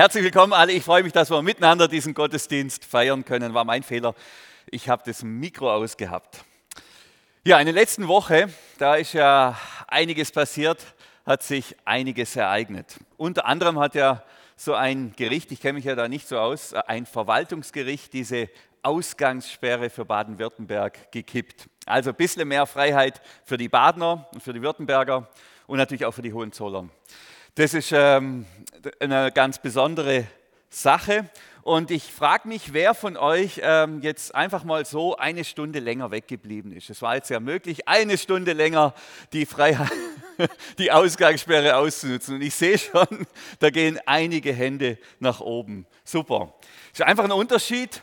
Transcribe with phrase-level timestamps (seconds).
[0.00, 0.72] herzlich willkommen alle.
[0.72, 3.52] Ich freue mich, dass wir miteinander diesen Gottesdienst feiern können.
[3.52, 4.14] War mein Fehler.
[4.70, 6.42] Ich habe das Mikro ausgehabt.
[7.44, 10.78] Ja, in der letzten Woche, da ist ja einiges passiert,
[11.26, 12.96] hat sich einiges ereignet.
[13.18, 14.22] Unter anderem hat ja
[14.56, 18.48] so ein Gericht, ich kenne mich ja da nicht so aus, ein Verwaltungsgericht diese
[18.82, 21.68] Ausgangssperre für Baden-Württemberg gekippt.
[21.84, 25.28] Also ein bisschen mehr Freiheit für die Badener und für die Württemberger
[25.66, 26.88] und natürlich auch für die Hohenzollern.
[27.56, 28.46] Das ist ähm,
[29.00, 30.24] eine ganz besondere
[30.68, 31.28] Sache.
[31.62, 36.12] Und ich frage mich, wer von euch ähm, jetzt einfach mal so eine Stunde länger
[36.12, 36.90] weggeblieben ist.
[36.90, 38.94] Es war jetzt ja möglich, eine Stunde länger
[39.32, 39.90] die Freiheit,
[40.78, 42.36] die Ausgangssperre auszunutzen.
[42.36, 43.26] Und ich sehe schon,
[43.58, 45.86] da gehen einige Hände nach oben.
[46.04, 46.54] Super.
[46.92, 48.00] Es ist einfach ein Unterschied,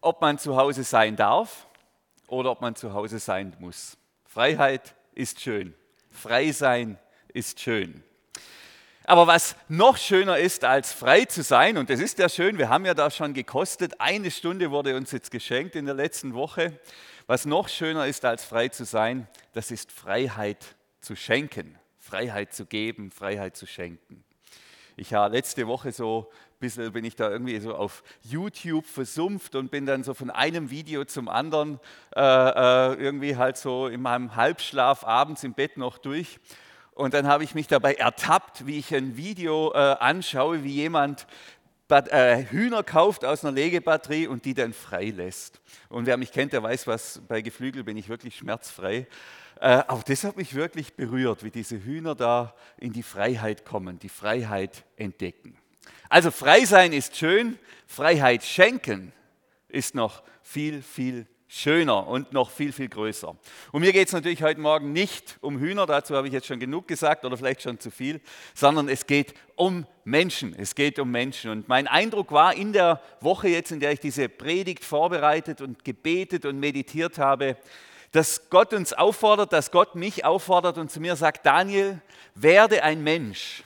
[0.00, 1.66] ob man zu Hause sein darf
[2.28, 3.98] oder ob man zu Hause sein muss.
[4.24, 5.74] Freiheit ist schön.
[6.10, 6.98] Frei sein
[7.34, 8.04] ist schön.
[9.08, 12.68] Aber was noch schöner ist, als frei zu sein, und das ist ja schön, wir
[12.68, 16.80] haben ja da schon gekostet, eine Stunde wurde uns jetzt geschenkt in der letzten Woche.
[17.28, 22.66] Was noch schöner ist, als frei zu sein, das ist Freiheit zu schenken, Freiheit zu
[22.66, 24.24] geben, Freiheit zu schenken.
[24.96, 29.54] Ich habe letzte Woche so ein bisschen, bin ich da irgendwie so auf YouTube versumpft
[29.54, 31.78] und bin dann so von einem Video zum anderen
[32.16, 36.40] äh, äh irgendwie halt so in meinem Halbschlaf abends im Bett noch durch
[36.96, 41.26] und dann habe ich mich dabei ertappt, wie ich ein Video äh, anschaue, wie jemand
[41.88, 45.60] Bat äh, Hühner kauft aus einer Legebatterie und die dann freilässt.
[45.90, 49.06] Und wer mich kennt, der weiß, was bei Geflügel bin ich wirklich schmerzfrei.
[49.60, 53.98] Äh, auch das hat mich wirklich berührt, wie diese Hühner da in die Freiheit kommen,
[53.98, 55.58] die Freiheit entdecken.
[56.08, 59.12] Also frei sein ist schön, Freiheit schenken
[59.68, 63.36] ist noch viel, viel schöner und noch viel, viel größer.
[63.72, 66.58] Und mir geht es natürlich heute Morgen nicht um Hühner, dazu habe ich jetzt schon
[66.58, 68.20] genug gesagt oder vielleicht schon zu viel,
[68.54, 70.54] sondern es geht um Menschen.
[70.58, 71.50] Es geht um Menschen.
[71.50, 75.84] Und mein Eindruck war in der Woche jetzt, in der ich diese Predigt vorbereitet und
[75.84, 77.56] gebetet und meditiert habe,
[78.12, 82.00] dass Gott uns auffordert, dass Gott mich auffordert und zu mir sagt, Daniel,
[82.34, 83.62] werde ein Mensch,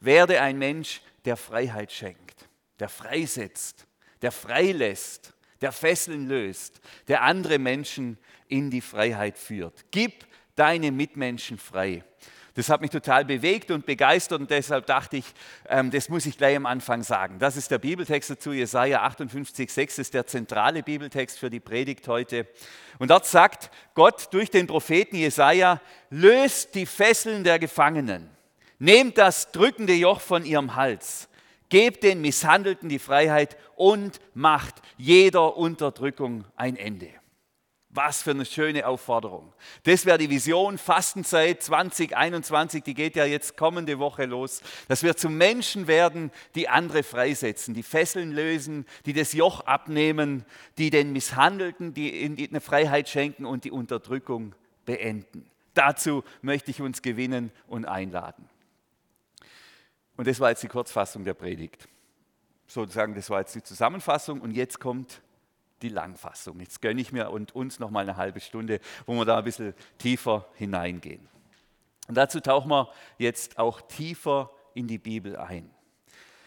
[0.00, 2.48] werde ein Mensch, der Freiheit schenkt,
[2.80, 3.86] der freisetzt,
[4.22, 5.33] der freilässt
[5.64, 9.86] der Fesseln löst, der andere Menschen in die Freiheit führt.
[9.90, 10.26] Gib
[10.56, 12.04] deine Mitmenschen frei.
[12.52, 15.24] Das hat mich total bewegt und begeistert und deshalb dachte ich,
[15.66, 17.38] ähm, das muss ich gleich am Anfang sagen.
[17.38, 22.06] Das ist der Bibeltext dazu, Jesaja 58, 6 ist der zentrale Bibeltext für die Predigt
[22.08, 22.46] heute.
[22.98, 28.28] Und dort sagt Gott durch den Propheten Jesaja: Löst die Fesseln der Gefangenen,
[28.78, 31.30] nehmt das drückende Joch von ihrem Hals.
[31.74, 37.08] Gebt den Misshandelten die Freiheit und macht jeder Unterdrückung ein Ende.
[37.88, 39.52] Was für eine schöne Aufforderung.
[39.82, 45.16] Das wäre die Vision Fastenzeit 2021, die geht ja jetzt kommende Woche los, dass wir
[45.16, 50.44] zu Menschen werden, die andere freisetzen, die Fesseln lösen, die das Joch abnehmen,
[50.78, 54.54] die den Misshandelten die eine Freiheit schenken und die Unterdrückung
[54.86, 55.50] beenden.
[55.74, 58.48] Dazu möchte ich uns gewinnen und einladen.
[60.16, 61.88] Und das war jetzt die Kurzfassung der Predigt.
[62.66, 65.22] Sozusagen, das war jetzt die Zusammenfassung und jetzt kommt
[65.82, 66.60] die Langfassung.
[66.60, 69.44] Jetzt gönne ich mir und uns noch mal eine halbe Stunde, wo wir da ein
[69.44, 71.28] bisschen tiefer hineingehen.
[72.08, 75.70] Und dazu tauchen wir jetzt auch tiefer in die Bibel ein.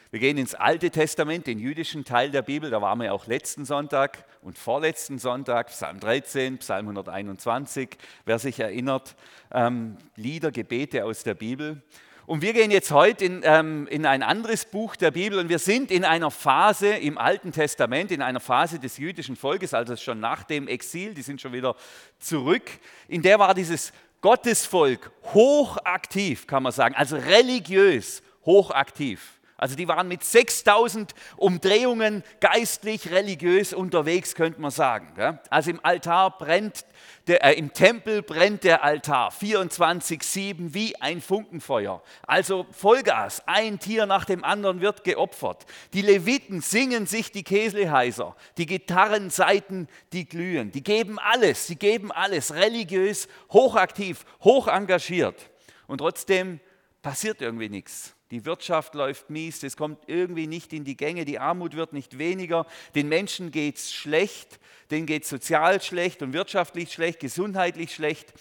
[0.09, 3.66] Wir gehen ins Alte Testament, den jüdischen Teil der Bibel, da waren wir auch letzten
[3.66, 7.89] Sonntag und vorletzten Sonntag, Psalm 13, Psalm 121,
[8.23, 9.17] wer sich erinnert,
[9.51, 11.81] ähm, Lieder, Gebete aus der Bibel.
[12.28, 15.60] Und wir gehen jetzt heute in, ähm, in ein anderes Buch der Bibel und wir
[15.60, 20.20] sind in einer Phase im Alten Testament, in einer Phase des jüdischen Volkes, also schon
[20.20, 21.78] nach dem Exil, die sind schon wieder
[22.20, 22.70] zurück.
[23.08, 29.37] In der war dieses Gottesvolk hochaktiv, kann man sagen, also religiös hochaktiv.
[29.57, 35.40] Also die waren mit 6000 Umdrehungen geistlich, religiös unterwegs, könnte man sagen.
[35.50, 36.85] Also im Altar brennt,
[37.25, 42.03] der, äh, im Tempel brennt der Altar 24-7 wie ein Funkenfeuer.
[42.28, 45.66] Also Vollgas, ein Tier nach dem anderen wird geopfert.
[45.94, 50.72] Die Leviten singen sich die Käsleheiser, die Gitarrenseiten, die glühen.
[50.72, 55.49] Die geben alles, sie geben alles, religiös, hochaktiv, hoch engagiert.
[55.87, 56.59] Und trotzdem
[57.02, 58.16] passiert irgendwie nichts.
[58.32, 62.18] Die Wirtschaft läuft mies, es kommt irgendwie nicht in die Gänge, die Armut wird nicht
[62.18, 64.59] weniger, den Menschen geht es schlecht,
[64.91, 68.34] denen geht es sozial schlecht und wirtschaftlich schlecht, gesundheitlich schlecht.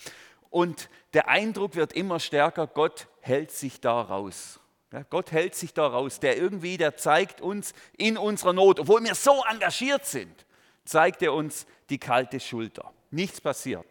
[0.51, 4.59] Und der Eindruck wird immer stärker, Gott hält sich da raus.
[4.93, 6.21] Ja, Gott hält sich da raus.
[6.21, 10.47] Der irgendwie, der zeigt uns in unserer Not, obwohl wir so engagiert sind,
[10.85, 12.93] zeigt er uns die kalte Schulter.
[13.11, 13.87] Nichts passiert.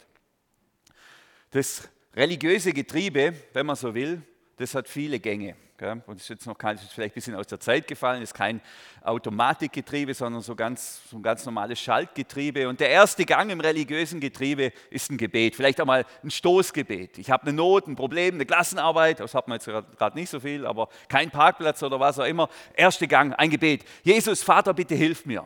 [1.52, 4.22] Das religiöse Getriebe, wenn man so will,
[4.58, 5.56] das hat viele Gänge.
[5.82, 8.62] Und ist jetzt noch kein, ist vielleicht ein bisschen aus der Zeit gefallen, ist kein
[9.02, 12.70] Automatikgetriebe, sondern so, ganz, so ein ganz normales Schaltgetriebe.
[12.70, 17.18] Und der erste Gang im religiösen Getriebe ist ein Gebet, vielleicht auch mal ein Stoßgebet.
[17.18, 20.40] Ich habe eine Not, ein Problem, eine Klassenarbeit, das hat man jetzt gerade nicht so
[20.40, 22.48] viel, aber kein Parkplatz oder was auch immer.
[22.74, 23.84] Erster Gang, ein Gebet.
[24.04, 25.46] Jesus, Vater, bitte hilf mir.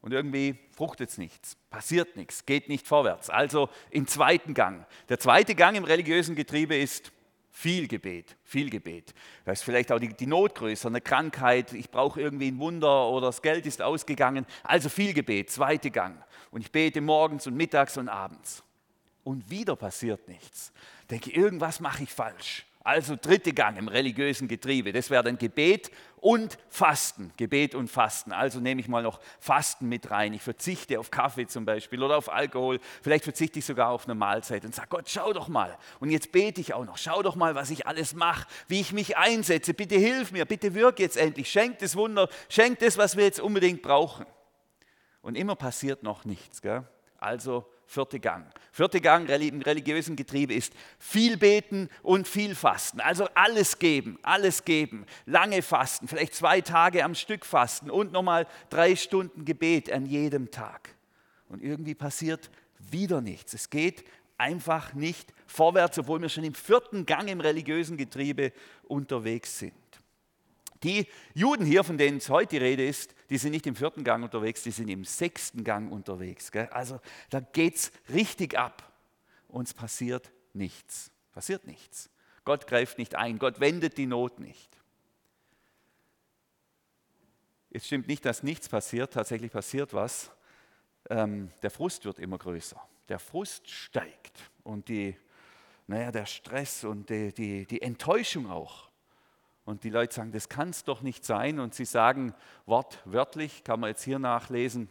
[0.00, 3.30] Und irgendwie fruchtet es nichts, passiert nichts, geht nicht vorwärts.
[3.30, 4.84] Also im zweiten Gang.
[5.08, 7.12] Der zweite Gang im religiösen Getriebe ist
[7.52, 9.14] viel Gebet, viel Gebet.
[9.44, 13.08] Da ist vielleicht auch die, die Not größer, eine Krankheit, ich brauche irgendwie ein Wunder
[13.08, 14.46] oder das Geld ist ausgegangen.
[14.64, 16.16] Also viel Gebet, zweiter Gang.
[16.50, 18.64] Und ich bete morgens und mittags und abends.
[19.22, 20.72] Und wieder passiert nichts.
[21.10, 22.66] Denke, irgendwas mache ich falsch.
[22.84, 27.32] Also dritte Gang im religiösen Getriebe, das wäre dann Gebet und Fasten.
[27.36, 28.32] Gebet und Fasten.
[28.32, 30.32] Also nehme ich mal noch Fasten mit rein.
[30.32, 32.80] Ich verzichte auf Kaffee zum Beispiel oder auf Alkohol.
[33.02, 35.76] Vielleicht verzichte ich sogar auf eine Mahlzeit und sage, Gott, schau doch mal.
[36.00, 36.96] Und jetzt bete ich auch noch.
[36.96, 39.74] Schau doch mal, was ich alles mache, wie ich mich einsetze.
[39.74, 41.50] Bitte hilf mir, bitte wirk jetzt endlich.
[41.50, 44.26] Schenk das Wunder, schenk das, was wir jetzt unbedingt brauchen.
[45.22, 46.62] Und immer passiert noch nichts.
[46.62, 46.84] Gell?
[47.18, 48.46] Also vierte Gang.
[48.72, 53.00] Vierte Gang im religiösen Getriebe ist viel beten und viel fasten.
[53.00, 55.04] Also alles geben, alles geben.
[55.26, 60.50] Lange fasten, vielleicht zwei Tage am Stück fasten und nochmal drei Stunden Gebet an jedem
[60.50, 60.94] Tag.
[61.48, 63.52] Und irgendwie passiert wieder nichts.
[63.52, 64.04] Es geht
[64.38, 68.52] einfach nicht vorwärts, obwohl wir schon im vierten Gang im religiösen Getriebe
[68.84, 69.74] unterwegs sind.
[70.82, 74.04] Die Juden hier, von denen es heute die Rede ist, die sind nicht im vierten
[74.04, 76.50] Gang unterwegs, die sind im sechsten Gang unterwegs.
[76.50, 76.68] Gell?
[76.68, 77.00] Also
[77.30, 78.92] da geht es richtig ab.
[79.48, 81.10] und es passiert nichts.
[81.32, 82.10] Passiert nichts.
[82.44, 84.70] Gott greift nicht ein, Gott wendet die Not nicht.
[87.70, 90.30] Es stimmt nicht, dass nichts passiert, tatsächlich passiert was.
[91.08, 92.80] Ähm, der Frust wird immer größer.
[93.08, 95.16] Der Frust steigt und die,
[95.86, 98.91] naja, der Stress und die, die, die Enttäuschung auch.
[99.72, 101.58] Und die Leute sagen, das kann es doch nicht sein.
[101.58, 102.34] Und sie sagen
[102.66, 104.90] wortwörtlich, kann man jetzt hier nachlesen,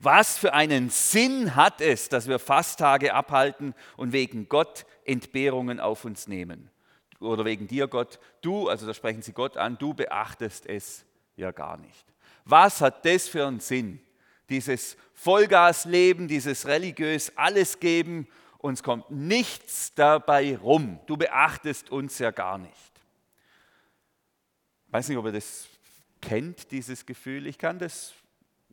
[0.00, 6.04] was für einen Sinn hat es, dass wir Fasttage abhalten und wegen Gott Entbehrungen auf
[6.04, 6.72] uns nehmen?
[7.20, 11.04] Oder wegen dir, Gott, du, also da sprechen sie Gott an, du beachtest es
[11.36, 12.04] ja gar nicht.
[12.44, 14.00] Was hat das für einen Sinn?
[14.48, 18.26] Dieses Vollgasleben, dieses religiös alles geben,
[18.58, 20.98] uns kommt nichts dabei rum.
[21.06, 22.97] Du beachtest uns ja gar nicht.
[24.88, 25.68] Ich weiß nicht, ob ihr das
[26.22, 27.46] kennt, dieses Gefühl.
[27.46, 28.14] Ich kann das,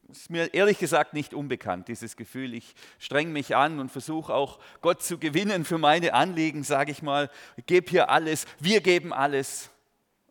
[0.07, 2.53] ist mir ehrlich gesagt nicht unbekannt, dieses Gefühl.
[2.53, 7.01] Ich streng mich an und versuche auch Gott zu gewinnen für meine Anliegen, sage ich
[7.01, 7.29] mal.
[7.57, 9.69] Ich gebe hier alles, wir geben alles.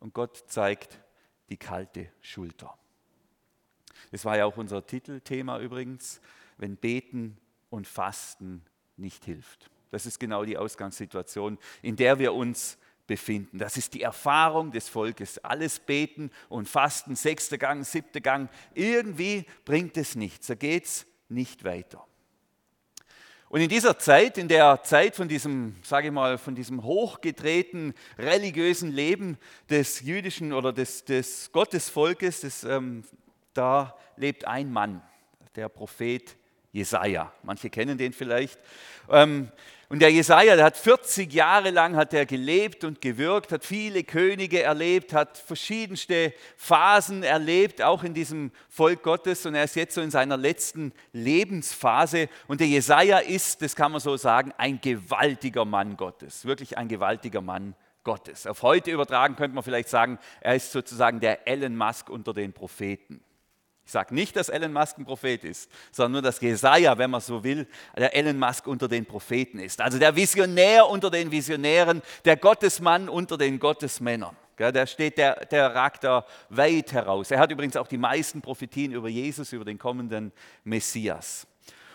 [0.00, 0.98] Und Gott zeigt
[1.50, 2.74] die kalte Schulter.
[4.10, 6.22] Das war ja auch unser Titelthema übrigens,
[6.56, 7.36] wenn Beten
[7.68, 8.64] und Fasten
[8.96, 9.70] nicht hilft.
[9.90, 13.58] Das ist genau die Ausgangssituation, in der wir uns befinden.
[13.58, 15.38] Das ist die Erfahrung des Volkes.
[15.38, 18.48] Alles beten und fasten, sechster Gang, siebter Gang.
[18.74, 20.46] Irgendwie bringt es nichts.
[20.46, 22.06] Da geht es nicht weiter.
[23.48, 27.94] Und in dieser Zeit, in der Zeit von diesem, sage ich mal, von diesem hochgedrehten
[28.18, 29.38] religiösen Leben
[29.70, 33.04] des jüdischen oder des, des Gottesvolkes, des, ähm,
[33.52, 35.02] da lebt ein Mann,
[35.54, 36.36] der Prophet
[36.74, 37.32] Jesaja.
[37.44, 38.58] Manche kennen den vielleicht.
[39.08, 39.48] Ähm,
[39.88, 44.02] und der Jesaja, der hat 40 Jahre lang hat er gelebt und gewirkt, hat viele
[44.02, 49.46] Könige erlebt, hat verschiedenste Phasen erlebt, auch in diesem Volk Gottes.
[49.46, 52.28] Und er ist jetzt so in seiner letzten Lebensphase.
[52.48, 56.88] Und der Jesaja ist, das kann man so sagen, ein gewaltiger Mann Gottes, wirklich ein
[56.88, 58.48] gewaltiger Mann Gottes.
[58.48, 62.52] Auf heute übertragen könnte man vielleicht sagen, er ist sozusagen der Elon Musk unter den
[62.52, 63.22] Propheten.
[63.86, 67.20] Ich sage nicht, dass Elon Musk ein Prophet ist, sondern nur, dass Jesaja, wenn man
[67.20, 69.80] so will, der Elon Musk unter den Propheten ist.
[69.80, 74.36] Also der Visionär unter den Visionären, der Gottesmann unter den Gottesmännern.
[74.58, 77.30] Der, steht, der, der ragt da weit heraus.
[77.30, 81.46] Er hat übrigens auch die meisten Prophetien über Jesus, über den kommenden Messias.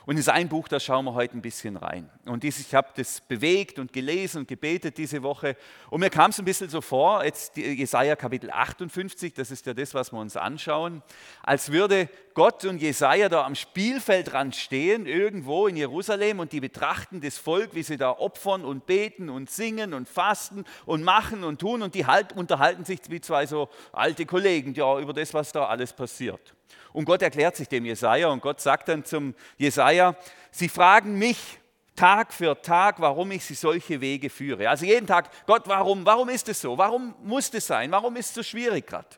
[0.05, 2.09] Und in sein Buch, da schauen wir heute ein bisschen rein.
[2.25, 5.55] Und dies, ich habe das bewegt und gelesen und gebetet diese Woche.
[5.89, 9.73] Und mir kam es ein bisschen so vor, jetzt Jesaja Kapitel 58, das ist ja
[9.73, 11.03] das, was wir uns anschauen,
[11.43, 17.21] als würde Gott und Jesaja da am Spielfeldrand stehen, irgendwo in Jerusalem, und die betrachten
[17.21, 21.59] das Volk, wie sie da opfern und beten und singen und fasten und machen und
[21.59, 21.81] tun.
[21.81, 25.65] Und die halt, unterhalten sich wie zwei so alte Kollegen ja, über das, was da
[25.65, 26.55] alles passiert.
[26.93, 30.15] Und Gott erklärt sich dem Jesaja und Gott sagt dann zum Jesaja:
[30.51, 31.59] Sie fragen mich
[31.95, 34.69] Tag für Tag, warum ich sie solche Wege führe.
[34.69, 36.05] Also jeden Tag, Gott, warum?
[36.05, 36.77] Warum ist es so?
[36.77, 37.91] Warum muss es sein?
[37.91, 39.09] Warum ist es so schwierig gerade?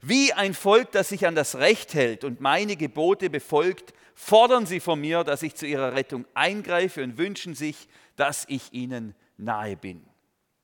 [0.00, 4.78] Wie ein Volk, das sich an das Recht hält und meine Gebote befolgt, fordern sie
[4.78, 9.76] von mir, dass ich zu ihrer Rettung eingreife und wünschen sich, dass ich ihnen nahe
[9.76, 10.04] bin.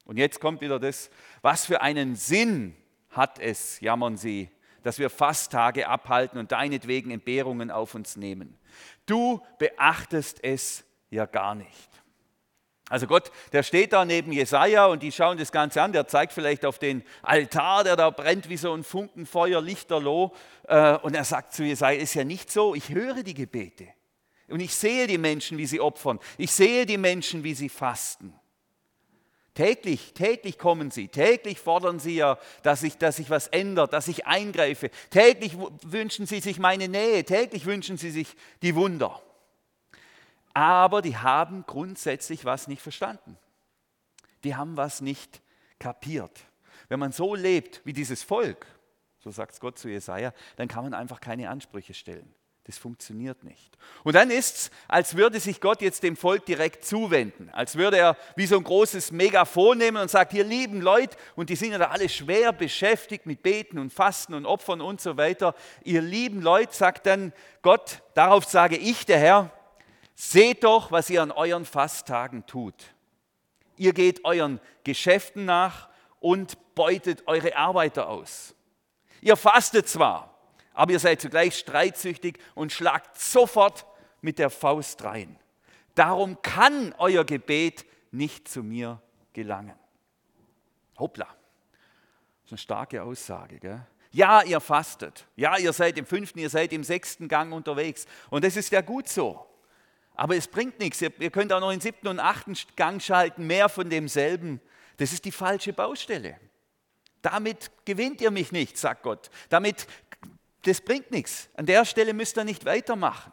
[0.05, 1.11] Und jetzt kommt wieder das,
[1.43, 2.77] was für einen Sinn
[3.11, 4.49] hat es, jammern sie,
[4.83, 8.57] dass wir Fasttage abhalten und deinetwegen Entbehrungen auf uns nehmen.
[9.07, 11.89] Du beachtest es ja gar nicht.
[12.91, 15.93] Also Gott, der steht da neben Jesaja und die schauen das Ganze an.
[15.93, 20.33] Der zeigt vielleicht auf den Altar, der da brennt wie so ein Funkenfeuer, Lichterloh.
[20.67, 22.75] Äh, und er sagt zu Jesaja: Ist ja nicht so.
[22.75, 23.89] Ich höre die Gebete
[24.49, 26.19] und ich sehe die Menschen, wie sie opfern.
[26.39, 28.33] Ich sehe die Menschen, wie sie fasten.
[29.59, 34.07] Täglich, täglich kommen sie, täglich fordern sie ja, dass sich, dass sich was ändert, dass
[34.07, 34.89] ich eingreife.
[35.11, 39.21] Täglich wünschen sie sich meine Nähe, täglich wünschen sie sich die Wunder.
[40.55, 43.37] Aber die haben grundsätzlich was nicht verstanden.
[44.45, 45.43] Die haben was nicht
[45.81, 46.39] kapiert.
[46.89, 48.65] Wenn man so lebt wie dieses Volk,
[49.19, 52.33] so sagt es Gott zu Jesaja, dann kann man einfach keine Ansprüche stellen.
[52.69, 53.79] Das funktioniert nicht.
[54.05, 57.97] Und dann ist es, als würde sich Gott jetzt dem Volk direkt zuwenden, als würde
[57.97, 61.73] er wie so ein großes Megafon nehmen und sagt, ihr lieben Leute, und die sind
[61.73, 66.03] ja da alle schwer beschäftigt mit Beten und Fasten und Opfern und so weiter, ihr
[66.03, 67.33] lieben Leute, sagt dann
[67.63, 69.51] Gott, darauf sage ich, der Herr,
[70.15, 72.75] seht doch, was ihr an euren Fasttagen tut.
[73.79, 75.89] Ihr geht euren Geschäften nach
[76.21, 78.55] und beutet eure Arbeiter aus.
[79.23, 80.38] Ihr fastet zwar,
[80.79, 83.85] aber ihr seid zugleich streitsüchtig und schlagt sofort
[84.21, 85.37] mit der Faust rein.
[85.97, 89.77] Darum kann euer Gebet nicht zu mir gelangen.
[90.97, 93.59] Hoppla, das ist eine starke Aussage.
[93.59, 93.85] Gell?
[94.13, 95.27] Ja, ihr fastet.
[95.35, 98.07] Ja, ihr seid im fünften, ihr seid im sechsten Gang unterwegs.
[98.31, 99.45] Und das ist ja gut so.
[100.15, 101.03] Aber es bringt nichts.
[101.03, 104.61] Ihr, könnt auch noch in siebten und achten Gang schalten, mehr von demselben.
[104.99, 106.39] Das ist die falsche Baustelle.
[107.21, 109.29] Damit gewinnt ihr mich nicht, sagt Gott.
[109.49, 109.89] Damit
[110.63, 111.49] das bringt nichts.
[111.55, 113.33] An der Stelle müsst ihr nicht weitermachen.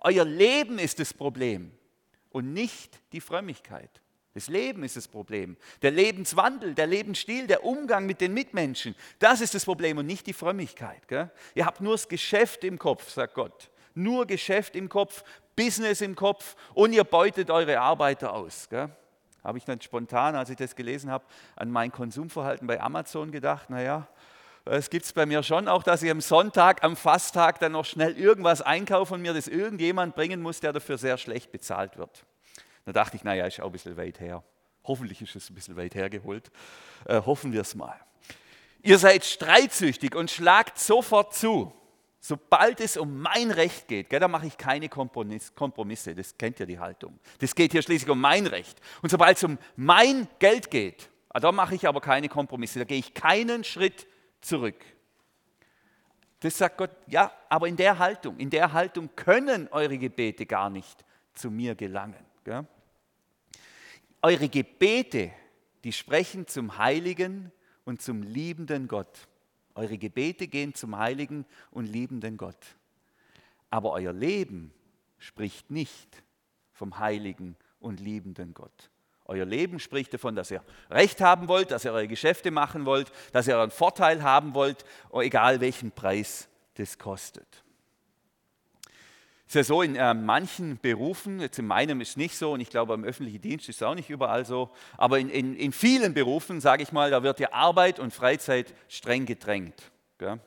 [0.00, 1.72] Euer Leben ist das Problem
[2.30, 4.00] und nicht die Frömmigkeit.
[4.34, 5.56] Das Leben ist das Problem.
[5.82, 10.26] Der Lebenswandel, der Lebensstil, der Umgang mit den Mitmenschen, das ist das Problem und nicht
[10.28, 11.08] die Frömmigkeit.
[11.08, 11.30] Gell?
[11.54, 13.70] Ihr habt nur das Geschäft im Kopf, sagt Gott.
[13.94, 15.24] Nur Geschäft im Kopf,
[15.56, 18.68] Business im Kopf und ihr beutet eure Arbeiter aus.
[18.68, 18.90] Gell?
[19.42, 21.24] Habe ich dann spontan, als ich das gelesen habe,
[21.56, 24.06] an mein Konsumverhalten bei Amazon gedacht, naja,
[24.70, 27.84] es gibt es bei mir schon auch, dass ich am Sonntag, am Fasttag dann noch
[27.84, 32.24] schnell irgendwas einkaufe und mir das irgendjemand bringen muss, der dafür sehr schlecht bezahlt wird.
[32.84, 34.42] Da dachte ich, naja, ist auch ein bisschen weit her.
[34.84, 36.50] Hoffentlich ist es ein bisschen weit hergeholt.
[37.04, 37.98] Äh, hoffen wir es mal.
[38.82, 41.72] Ihr seid streitsüchtig und schlagt sofort zu.
[42.20, 46.66] Sobald es um mein Recht geht, gell, da mache ich keine Kompromisse, das kennt ja
[46.66, 47.18] die Haltung.
[47.38, 48.80] Das geht hier schließlich um mein Recht.
[49.02, 52.84] Und sobald es um mein Geld geht, ah, da mache ich aber keine Kompromisse, da
[52.84, 54.06] gehe ich keinen Schritt
[54.40, 54.84] zurück.
[56.40, 60.70] Das sagt Gott, ja, aber in der Haltung, in der Haltung können eure Gebete gar
[60.70, 61.04] nicht
[61.34, 62.24] zu mir gelangen.
[62.44, 62.66] Gell?
[64.22, 65.32] Eure Gebete,
[65.84, 67.52] die sprechen zum heiligen
[67.84, 69.28] und zum liebenden Gott.
[69.74, 72.76] Eure Gebete gehen zum heiligen und liebenden Gott.
[73.70, 74.72] Aber euer Leben
[75.18, 76.22] spricht nicht
[76.72, 78.90] vom heiligen und liebenden Gott.
[79.28, 83.12] Euer Leben spricht davon, dass ihr Recht haben wollt, dass ihr eure Geschäfte machen wollt,
[83.32, 87.46] dass ihr euren Vorteil haben wollt, egal welchen Preis das kostet.
[89.46, 92.52] Es ist ja so, in äh, manchen Berufen, jetzt in meinem ist es nicht so
[92.52, 95.56] und ich glaube im öffentlichen Dienst ist es auch nicht überall so, aber in, in,
[95.56, 99.90] in vielen Berufen, sage ich mal, da wird ja Arbeit und Freizeit streng gedrängt.
[100.18, 100.38] Gell?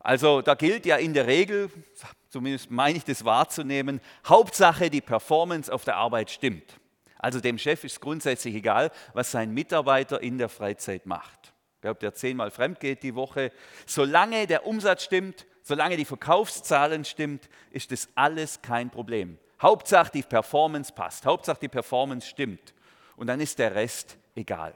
[0.00, 1.70] Also da gilt ja in der Regel,
[2.28, 6.79] zumindest meine ich das wahrzunehmen, Hauptsache die Performance auf der Arbeit stimmt.
[7.20, 11.52] Also dem Chef ist grundsätzlich egal, was sein Mitarbeiter in der Freizeit macht.
[11.84, 13.52] Ob der zehnmal fremd geht die Woche.
[13.86, 19.38] Solange der Umsatz stimmt, solange die Verkaufszahlen stimmt, ist das alles kein Problem.
[19.60, 22.74] Hauptsache die Performance passt, Hauptsache die Performance stimmt.
[23.16, 24.74] Und dann ist der Rest egal.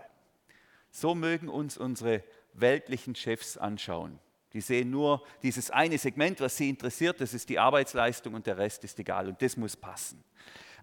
[0.91, 2.23] So mögen uns unsere
[2.53, 4.19] weltlichen Chefs anschauen.
[4.53, 8.59] Die sehen nur dieses eine Segment, was sie interessiert, das ist die Arbeitsleistung und der
[8.59, 10.23] Rest ist egal und das muss passen.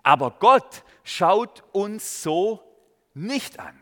[0.03, 2.61] Aber Gott schaut uns so
[3.13, 3.81] nicht an.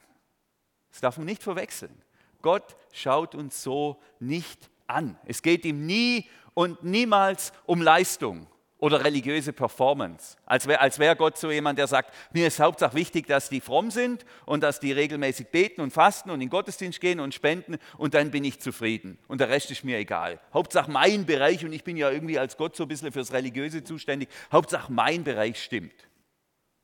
[0.91, 2.01] Das darf man nicht verwechseln.
[2.41, 5.17] Gott schaut uns so nicht an.
[5.25, 8.47] Es geht ihm nie und niemals um Leistung
[8.79, 10.37] oder religiöse Performance.
[10.45, 13.59] Als wäre als wär Gott so jemand, der sagt, mir ist Hauptsache wichtig, dass die
[13.59, 17.77] fromm sind und dass die regelmäßig beten und fasten und in Gottesdienst gehen und spenden
[17.97, 20.39] und dann bin ich zufrieden und der Rest ist mir egal.
[20.53, 23.83] Hauptsache mein Bereich und ich bin ja irgendwie als Gott so ein bisschen fürs Religiöse
[23.83, 24.29] zuständig.
[24.51, 26.08] Hauptsache mein Bereich stimmt.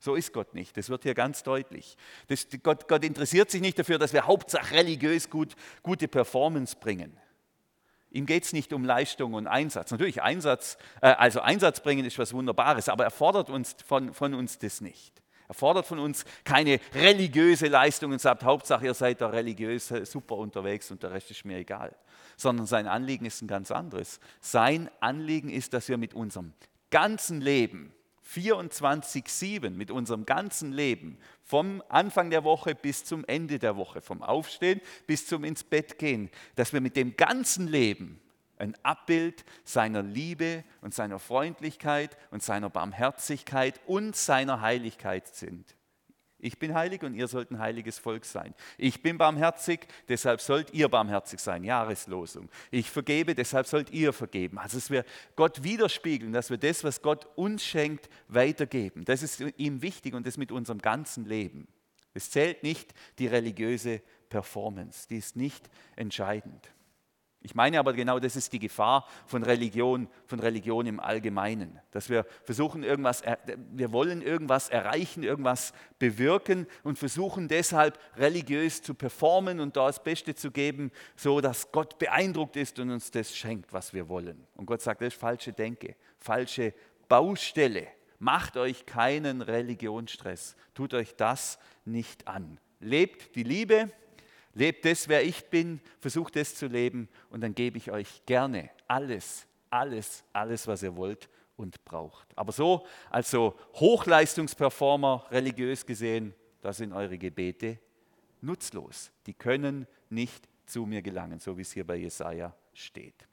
[0.06, 0.76] So ist Gott nicht.
[0.76, 1.96] Das wird hier ganz deutlich.
[2.28, 7.18] Das, Gott, Gott, interessiert sich nicht dafür, dass wir Hauptsache religiös gut, gute Performance bringen.
[8.12, 9.90] Ihm geht es nicht um Leistung und Einsatz.
[9.90, 14.32] Natürlich, Einsatz, äh, also Einsatz bringen ist was Wunderbares, aber er fordert uns von, von
[14.34, 15.20] uns das nicht.
[15.48, 20.36] Er fordert von uns keine religiöse Leistung und sagt, Hauptsache ihr seid da religiös super
[20.36, 21.96] unterwegs und der Rest ist mir egal.
[22.36, 24.20] Sondern sein Anliegen ist ein ganz anderes.
[24.40, 26.52] Sein Anliegen ist, dass wir mit unserem
[26.90, 27.92] ganzen Leben
[28.32, 34.22] 24-7 mit unserem ganzen Leben, vom Anfang der Woche bis zum Ende der Woche, vom
[34.22, 38.20] Aufstehen bis zum ins Bett gehen, dass wir mit dem ganzen Leben
[38.58, 45.76] ein Abbild seiner Liebe und seiner Freundlichkeit und seiner Barmherzigkeit und seiner Heiligkeit sind.
[46.46, 48.54] Ich bin heilig und ihr sollt ein heiliges Volk sein.
[48.78, 51.64] Ich bin barmherzig, deshalb sollt ihr barmherzig sein.
[51.64, 52.48] Jahreslosung.
[52.70, 54.58] Ich vergebe, deshalb sollt ihr vergeben.
[54.58, 59.04] Also, dass wir Gott widerspiegeln, dass wir das, was Gott uns schenkt, weitergeben.
[59.04, 61.66] Das ist ihm wichtig und das mit unserem ganzen Leben.
[62.14, 66.70] Es zählt nicht die religiöse Performance, die ist nicht entscheidend.
[67.46, 72.10] Ich meine aber genau, das ist die Gefahr von Religion, von Religion im Allgemeinen, dass
[72.10, 73.22] wir versuchen irgendwas,
[73.70, 80.02] wir wollen irgendwas erreichen, irgendwas bewirken und versuchen deshalb religiös zu performen und da das
[80.02, 84.44] Beste zu geben, so dass Gott beeindruckt ist und uns das schenkt, was wir wollen.
[84.56, 86.74] Und Gott sagt, das ist falsche Denke, falsche
[87.08, 87.86] Baustelle.
[88.18, 92.58] Macht euch keinen Religionsstress, tut euch das nicht an.
[92.80, 93.92] Lebt die Liebe,
[94.56, 98.70] Lebt das, wer ich bin, versucht es zu leben und dann gebe ich euch gerne
[98.88, 102.26] alles, alles, alles, was ihr wollt und braucht.
[102.38, 107.78] Aber so, also Hochleistungsperformer, religiös gesehen, da sind eure Gebete
[108.40, 109.10] nutzlos.
[109.26, 113.26] Die können nicht zu mir gelangen, so wie es hier bei Jesaja steht.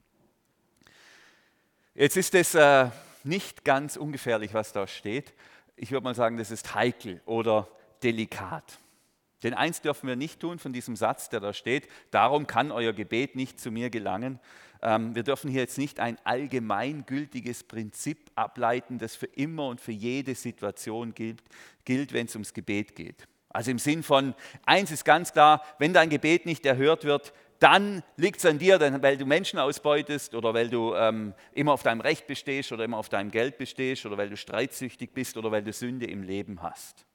[1.94, 2.90] Jetzt ist es äh,
[3.22, 5.32] nicht ganz ungefährlich, was da steht.
[5.74, 7.66] Ich würde mal sagen, das ist heikel oder
[8.02, 8.78] delikat.
[9.42, 12.92] Denn eins dürfen wir nicht tun von diesem Satz, der da steht, darum kann euer
[12.92, 14.38] Gebet nicht zu mir gelangen.
[14.82, 19.92] Ähm, wir dürfen hier jetzt nicht ein allgemeingültiges Prinzip ableiten, das für immer und für
[19.92, 21.42] jede Situation gilt,
[21.84, 23.26] gilt wenn es ums Gebet geht.
[23.48, 24.34] Also im Sinn von,
[24.66, 28.80] eins ist ganz klar, wenn dein Gebet nicht erhört wird, dann liegt es an dir,
[29.00, 32.98] weil du Menschen ausbeutest oder weil du ähm, immer auf deinem Recht bestehst oder immer
[32.98, 36.62] auf deinem Geld bestehst oder weil du streitsüchtig bist oder weil du Sünde im Leben
[36.62, 37.06] hast.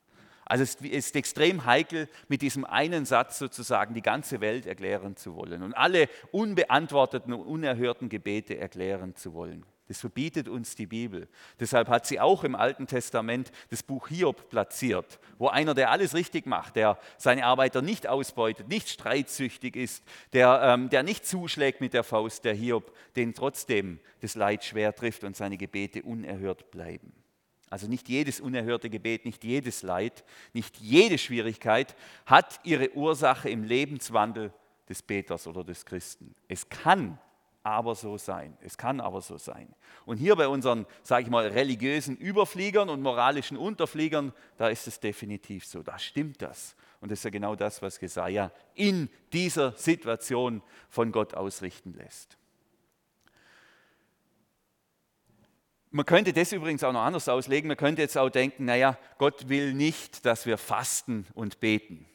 [0.50, 5.36] Also es ist extrem heikel, mit diesem einen Satz sozusagen die ganze Welt erklären zu
[5.36, 9.64] wollen und alle unbeantworteten und unerhörten Gebete erklären zu wollen.
[9.88, 11.28] Das verbietet uns die Bibel.
[11.60, 16.16] Deshalb hat sie auch im Alten Testament das Buch Hiob platziert, wo einer, der alles
[16.16, 21.80] richtig macht, der seine Arbeiter nicht ausbeutet, nicht streitsüchtig ist, der, ähm, der nicht zuschlägt
[21.80, 26.72] mit der Faust, der Hiob, den trotzdem das Leid schwer trifft und seine Gebete unerhört
[26.72, 27.14] bleiben.
[27.70, 33.64] Also nicht jedes unerhörte Gebet, nicht jedes Leid, nicht jede Schwierigkeit hat ihre Ursache im
[33.64, 34.52] Lebenswandel
[34.88, 36.34] des Beters oder des Christen.
[36.48, 37.20] Es kann
[37.62, 38.58] aber so sein.
[38.62, 39.68] Es kann aber so sein.
[40.06, 45.00] Und hier bei unseren, sage ich mal, religiösen Überfliegern und moralischen Unterfliegern, da ist es
[45.00, 45.84] definitiv so.
[45.84, 46.76] Da stimmt das.
[47.02, 52.39] Und das ist ja genau das, was Jesaja in dieser Situation von Gott ausrichten lässt.
[55.92, 57.68] Man könnte das übrigens auch noch anders auslegen.
[57.68, 62.06] Man könnte jetzt auch denken, naja, Gott will nicht, dass wir fasten und beten.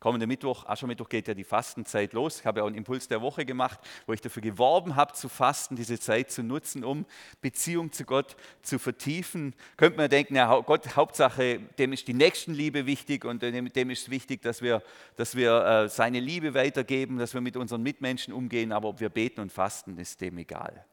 [0.00, 2.40] Kommende Mittwoch, Aschermittwoch geht ja die Fastenzeit los.
[2.40, 5.28] Ich habe ja auch einen Impuls der Woche gemacht, wo ich dafür geworben habe, zu
[5.28, 7.04] fasten, diese Zeit zu nutzen, um
[7.42, 9.54] Beziehung zu Gott zu vertiefen.
[9.76, 14.10] Könnte man denken, ja, Gott, Hauptsache, dem ist die Nächstenliebe wichtig und dem, dem ist
[14.10, 14.82] wichtig, dass wir,
[15.16, 19.10] dass wir äh, seine Liebe weitergeben, dass wir mit unseren Mitmenschen umgehen, aber ob wir
[19.10, 20.84] beten und fasten, ist dem egal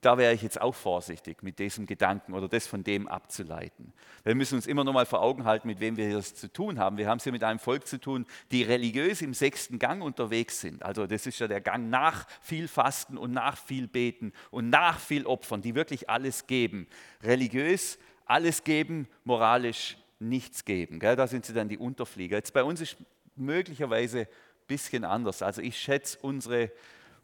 [0.00, 3.92] da wäre ich jetzt auch vorsichtig mit diesem Gedanken oder das von dem abzuleiten.
[4.22, 6.78] Wir müssen uns immer noch mal vor Augen halten, mit wem wir hier zu tun
[6.78, 6.98] haben.
[6.98, 10.60] Wir haben es hier mit einem Volk zu tun, die religiös im sechsten Gang unterwegs
[10.60, 10.84] sind.
[10.84, 15.00] Also das ist ja der Gang nach viel Fasten und nach viel Beten und nach
[15.00, 16.86] viel Opfern, die wirklich alles geben.
[17.22, 21.00] Religiös alles geben, moralisch nichts geben.
[21.00, 22.36] Da sind sie dann die Unterflieger.
[22.36, 22.96] Jetzt bei uns ist
[23.34, 24.26] möglicherweise ein
[24.68, 25.42] bisschen anders.
[25.42, 26.70] Also ich schätze unsere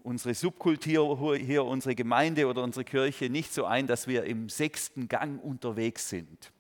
[0.04, 5.08] unsere Subkultur hier, unsere Gemeinde oder unsere Kirche nicht so ein, dass wir im sechsten
[5.08, 6.52] Gang unterwegs sind.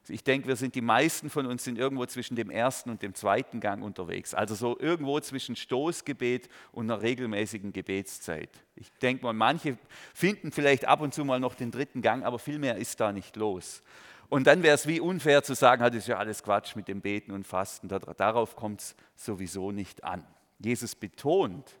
[0.00, 3.02] Also ich denke, wir sind die meisten von uns sind irgendwo zwischen dem ersten und
[3.02, 4.32] dem zweiten Gang unterwegs.
[4.32, 8.48] Also so irgendwo zwischen Stoßgebet und einer regelmäßigen Gebetszeit.
[8.74, 9.76] Ich denke mal, manche
[10.14, 13.12] finden vielleicht ab und zu mal noch den dritten Gang, aber viel mehr ist da
[13.12, 13.82] nicht los.
[14.30, 17.02] Und dann wäre es wie unfair zu sagen, das ist ja alles Quatsch mit dem
[17.02, 17.88] Beten und Fasten.
[17.88, 20.24] Darauf kommt es sowieso nicht an.
[20.58, 21.77] Jesus betont,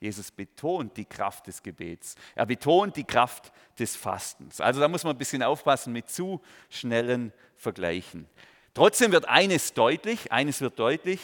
[0.00, 2.16] Jesus betont die Kraft des Gebets.
[2.34, 4.60] Er betont die Kraft des Fastens.
[4.60, 8.26] Also da muss man ein bisschen aufpassen mit zu schnellen Vergleichen.
[8.72, 11.20] Trotzdem wird eines deutlich, eines wird deutlich,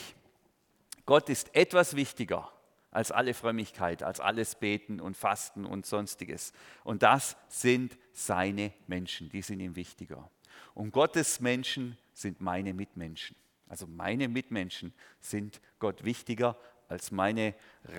[1.06, 2.50] Gott ist etwas wichtiger
[2.90, 6.52] als alle Frömmigkeit, als alles Beten und Fasten und sonstiges.
[6.82, 10.30] Und das sind seine Menschen, die sind ihm wichtiger.
[10.74, 13.36] Und Gottes Menschen sind meine Mitmenschen.
[13.68, 16.56] Also meine Mitmenschen sind Gott wichtiger
[16.88, 17.54] als meine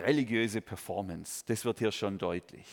[0.06, 1.44] religiöse Performance.
[1.46, 2.66] Das wird hier schon deutlich,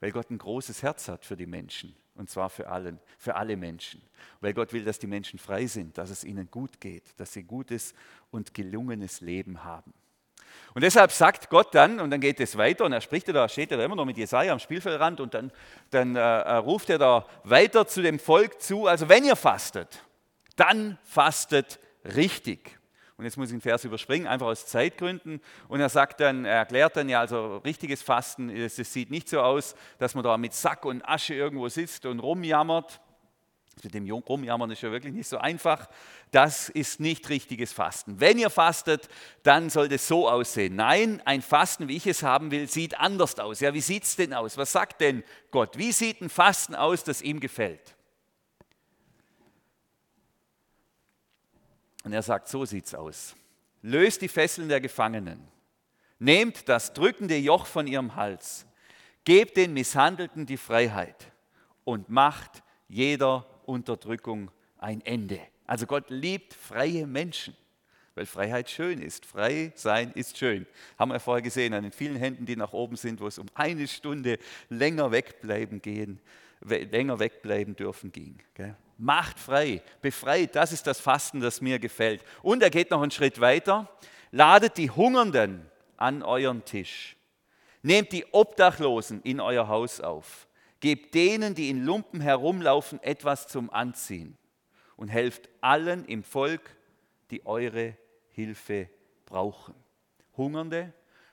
[0.00, 3.56] weil Gott ein großes Herz hat für die Menschen und zwar für, allen, für alle
[3.56, 4.02] Menschen.
[4.40, 7.42] Weil Gott will, dass die Menschen frei sind, dass es ihnen gut geht, dass sie
[7.42, 7.94] gutes
[8.30, 9.92] und gelungenes Leben haben.
[10.74, 13.70] Und deshalb sagt Gott dann, und dann geht es weiter, und er spricht da, steht
[13.70, 15.52] er da immer noch mit Jesaja am Spielfeldrand, und dann,
[15.90, 16.20] dann äh,
[16.56, 20.02] ruft er da weiter zu dem Volk zu, also wenn ihr fastet,
[20.56, 22.78] dann fastet richtig.
[23.18, 25.40] Und jetzt muss ich den Vers überspringen, einfach aus Zeitgründen.
[25.68, 29.40] Und er sagt dann, er erklärt dann ja, also richtiges Fasten, es sieht nicht so
[29.40, 33.00] aus, dass man da mit Sack und Asche irgendwo sitzt und rumjammert.
[33.82, 35.88] Mit dem Rumjammern ist ja wirklich nicht so einfach.
[36.30, 38.20] Das ist nicht richtiges Fasten.
[38.20, 39.08] Wenn ihr fastet,
[39.42, 40.76] dann soll es so aussehen.
[40.76, 43.60] Nein, ein Fasten, wie ich es haben will, sieht anders aus.
[43.60, 44.56] Ja, wie sieht es denn aus?
[44.56, 45.76] Was sagt denn Gott?
[45.76, 47.95] Wie sieht ein Fasten aus, das ihm gefällt?
[52.06, 53.34] Und er sagt, so sieht's aus.
[53.82, 55.40] Löst die Fesseln der Gefangenen.
[56.20, 58.64] Nehmt das drückende Joch von ihrem Hals.
[59.24, 61.32] Gebt den Misshandelten die Freiheit
[61.82, 65.40] und macht jeder Unterdrückung ein Ende.
[65.66, 67.56] Also Gott liebt freie Menschen,
[68.14, 69.26] weil Freiheit schön ist.
[69.26, 70.64] Frei sein ist schön.
[70.96, 73.48] Haben wir vorher gesehen an den vielen Händen, die nach oben sind, wo es um
[73.54, 74.38] eine Stunde
[74.68, 76.20] länger wegbleiben gehen,
[76.60, 78.38] länger wegbleiben dürfen ging.
[78.98, 82.22] Macht frei, befreit, das ist das Fasten, das mir gefällt.
[82.42, 83.88] Und er geht noch einen Schritt weiter.
[84.30, 87.16] Ladet die Hungernden an euren Tisch.
[87.82, 90.48] Nehmt die Obdachlosen in euer Haus auf.
[90.80, 94.36] Gebt denen, die in Lumpen herumlaufen, etwas zum Anziehen.
[94.96, 96.74] Und helft allen im Volk,
[97.30, 97.96] die eure
[98.30, 98.88] Hilfe
[99.26, 99.74] brauchen.
[100.36, 100.92] Hungernde,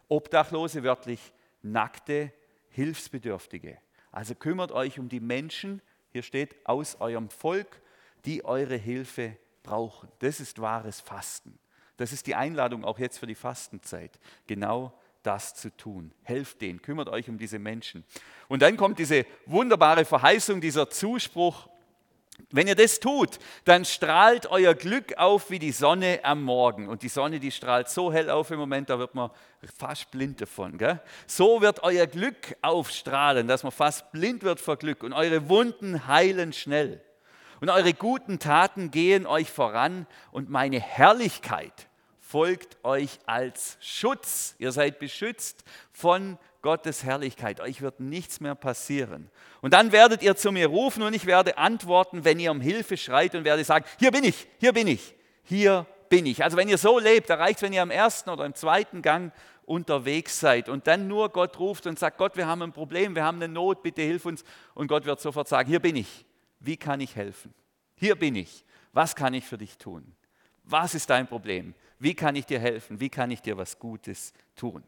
[0.10, 2.32] Obdachlose, wörtlich nackte,
[2.70, 3.78] Hilfsbedürftige.
[4.12, 5.82] Also kümmert euch um die Menschen,
[6.14, 7.82] hier steht, aus eurem Volk,
[8.24, 10.08] die eure Hilfe brauchen.
[10.20, 11.58] Das ist wahres Fasten.
[11.98, 14.20] Das ist die Einladung auch jetzt für die Fastenzeit.
[14.48, 16.12] Genau das zu tun.
[16.22, 18.04] Helft denen, kümmert euch um diese Menschen.
[18.48, 21.68] Und dann kommt diese wunderbare Verheißung, dieser Zuspruch,
[22.50, 26.88] wenn ihr das tut, dann strahlt euer Glück auf wie die Sonne am Morgen.
[26.88, 29.30] Und die Sonne, die strahlt so hell auf im Moment, da wird man
[29.78, 30.78] fast blind davon.
[30.78, 31.00] Gell?
[31.28, 35.04] So wird euer Glück aufstrahlen, dass man fast blind wird vor Glück.
[35.04, 37.02] Und eure Wunden heilen schnell.
[37.62, 40.08] Und eure guten Taten gehen euch voran.
[40.32, 41.88] Und meine Herrlichkeit
[42.34, 44.56] folgt euch als Schutz.
[44.58, 47.60] Ihr seid beschützt von Gottes Herrlichkeit.
[47.60, 49.30] Euch wird nichts mehr passieren.
[49.62, 52.98] Und dann werdet ihr zu mir rufen und ich werde antworten, wenn ihr um Hilfe
[52.98, 56.44] schreit und werde sagen, hier bin ich, hier bin ich, hier bin ich.
[56.44, 59.04] Also wenn ihr so lebt, da reicht es, wenn ihr am ersten oder im zweiten
[59.04, 59.32] Gang
[59.68, 63.24] unterwegs seid und dann nur Gott ruft und sagt, Gott, wir haben ein Problem, wir
[63.26, 64.44] haben eine Not, bitte hilf uns.
[64.74, 66.26] Und Gott wird sofort sagen, hier bin ich,
[66.60, 67.54] wie kann ich helfen?
[67.94, 70.16] Hier bin ich, was kann ich für dich tun?
[70.64, 71.76] Was ist dein Problem?
[72.04, 73.00] Wie kann ich dir helfen?
[73.00, 74.84] Wie kann ich dir was Gutes tun?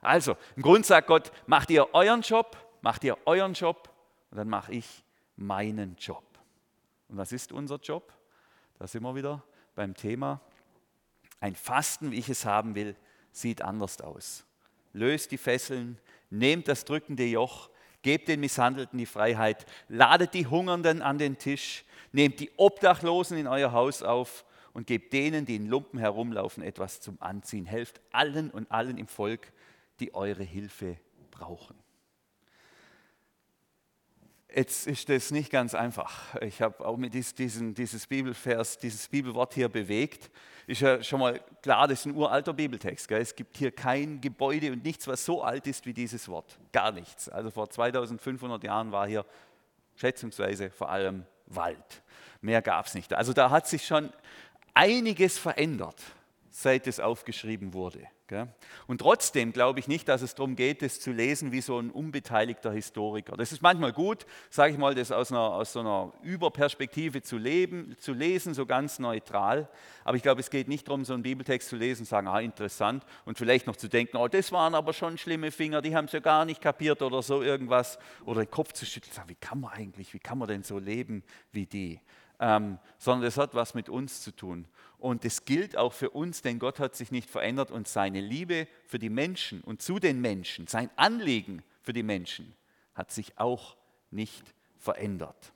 [0.00, 3.88] Also, im Grund sagt Gott, macht ihr euren Job, macht ihr euren Job
[4.32, 5.04] und dann mache ich
[5.36, 6.24] meinen Job.
[7.08, 8.12] Und was ist unser Job?
[8.80, 9.44] Da sind wir wieder
[9.76, 10.40] beim Thema.
[11.38, 12.96] Ein Fasten, wie ich es haben will,
[13.30, 14.44] sieht anders aus.
[14.92, 17.70] Löst die Fesseln, nehmt das drückende Joch,
[18.02, 23.46] gebt den Misshandelten die Freiheit, ladet die Hungernden an den Tisch, nehmt die Obdachlosen in
[23.46, 24.44] euer Haus auf
[24.74, 27.64] und gebt denen, die in Lumpen herumlaufen, etwas zum Anziehen.
[27.64, 29.52] Helft allen und allen im Volk,
[30.00, 30.98] die eure Hilfe
[31.30, 31.76] brauchen.
[34.54, 36.36] Jetzt ist das nicht ganz einfach.
[36.40, 40.30] Ich habe auch mit diesem dieses Bibelvers, dieses Bibelwort hier bewegt.
[40.66, 43.08] Ist ja schon mal klar, das ist ein uralter Bibeltext.
[43.08, 43.20] Gell?
[43.20, 46.58] Es gibt hier kein Gebäude und nichts, was so alt ist wie dieses Wort.
[46.72, 47.28] Gar nichts.
[47.28, 49.24] Also vor 2500 Jahren war hier
[49.96, 52.02] schätzungsweise vor allem Wald.
[52.40, 53.12] Mehr gab es nicht.
[53.12, 54.12] Also da hat sich schon
[54.74, 56.02] einiges verändert,
[56.50, 58.06] seit es aufgeschrieben wurde.
[58.86, 61.90] Und trotzdem glaube ich nicht, dass es darum geht, das zu lesen wie so ein
[61.90, 63.36] unbeteiligter Historiker.
[63.36, 67.36] Das ist manchmal gut, sage ich mal, das aus, einer, aus so einer Überperspektive zu,
[67.36, 69.68] leben, zu lesen, so ganz neutral.
[70.04, 72.40] Aber ich glaube, es geht nicht darum, so einen Bibeltext zu lesen und sagen, ah,
[72.40, 76.06] interessant, und vielleicht noch zu denken, oh, das waren aber schon schlimme Finger, die haben
[76.06, 77.98] es ja gar nicht kapiert oder so irgendwas.
[78.24, 80.78] Oder den Kopf zu schütteln, sagen, wie kann man eigentlich, wie kann man denn so
[80.78, 82.00] leben wie die?
[82.40, 84.66] Ähm, sondern es hat was mit uns zu tun.
[84.98, 88.66] Und es gilt auch für uns, denn Gott hat sich nicht verändert und seine Liebe
[88.86, 92.54] für die Menschen und zu den Menschen, sein Anliegen für die Menschen
[92.94, 93.76] hat sich auch
[94.10, 95.52] nicht verändert.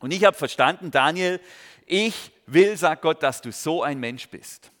[0.00, 1.40] Und ich habe verstanden, Daniel,
[1.86, 4.72] ich will, sagt Gott, dass du so ein Mensch bist.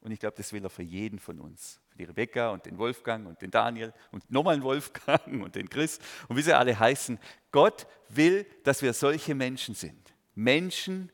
[0.00, 1.80] Und ich glaube, das will er für jeden von uns.
[1.90, 5.68] Für die Rebecca und den Wolfgang und den Daniel und nochmal den Wolfgang und den
[5.68, 7.18] Chris und wie sie alle heißen.
[7.50, 10.14] Gott will, dass wir solche Menschen sind.
[10.40, 11.12] Menschen,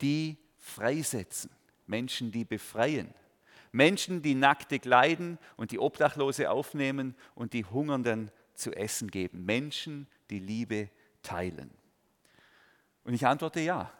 [0.00, 1.50] die freisetzen,
[1.86, 3.14] Menschen, die befreien,
[3.70, 10.08] Menschen, die Nackte kleiden und die Obdachlose aufnehmen und die Hungernden zu essen geben, Menschen,
[10.30, 10.90] die Liebe
[11.22, 11.70] teilen.
[13.04, 13.92] Und ich antworte ja,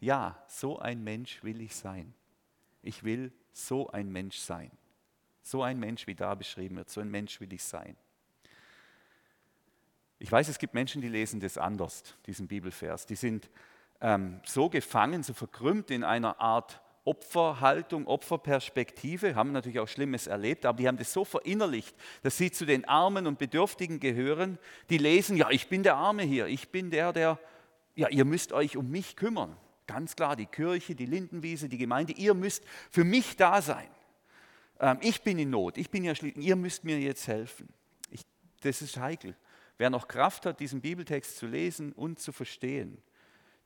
[0.00, 2.14] ja, so ein Mensch will ich sein.
[2.82, 4.70] Ich will so ein Mensch sein.
[5.42, 7.96] So ein Mensch, wie da beschrieben wird, so ein Mensch will ich sein.
[10.18, 13.06] Ich weiß, es gibt Menschen, die lesen das anders, diesen Bibelvers.
[13.06, 13.48] Die sind
[14.00, 20.66] ähm, so gefangen, so verkrümmt in einer Art Opferhaltung, Opferperspektive, haben natürlich auch Schlimmes erlebt,
[20.66, 24.58] aber die haben das so verinnerlicht, dass sie zu den Armen und Bedürftigen gehören,
[24.90, 27.38] die lesen, ja, ich bin der Arme hier, ich bin der, der,
[27.94, 29.56] ja, ihr müsst euch um mich kümmern.
[29.86, 33.88] Ganz klar, die Kirche, die Lindenwiese, die Gemeinde, ihr müsst für mich da sein.
[34.78, 37.68] Ähm, ich bin in Not, ich bin ja schließlich, ihr müsst mir jetzt helfen.
[38.10, 38.20] Ich,
[38.60, 39.34] das ist heikel.
[39.78, 43.00] Wer noch Kraft hat, diesen Bibeltext zu lesen und zu verstehen,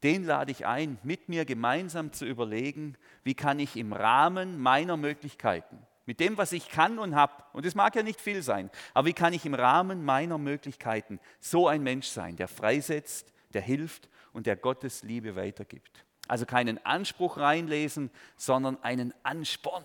[0.02, 4.96] den lade ich ein, mit mir gemeinsam zu überlegen, wie kann ich im Rahmen meiner
[4.96, 8.70] Möglichkeiten, mit dem, was ich kann und habe, und es mag ja nicht viel sein,
[8.94, 13.62] aber wie kann ich im Rahmen meiner Möglichkeiten so ein Mensch sein, der freisetzt, der
[13.62, 16.04] hilft und der Gottes Liebe weitergibt.
[16.28, 19.84] Also keinen Anspruch reinlesen, sondern einen Ansporn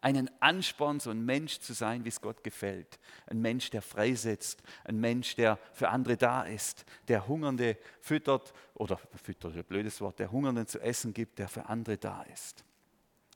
[0.00, 2.98] einen Ansporn, so ein Mensch zu sein, wie es Gott gefällt.
[3.26, 8.98] Ein Mensch, der freisetzt, ein Mensch, der für andere da ist, der Hungernde füttert, oder
[9.22, 12.64] füttert ein blödes Wort, der Hungernden zu essen gibt, der für andere da ist.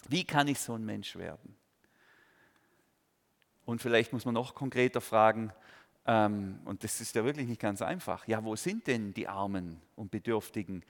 [0.08, 1.56] Wie kann ich so ein Mensch werden?
[3.64, 5.52] Und vielleicht muss man noch konkreter fragen,
[6.06, 9.80] ähm, und das ist ja wirklich nicht ganz einfach, ja, wo sind denn die Armen
[9.96, 10.84] und Bedürftigen?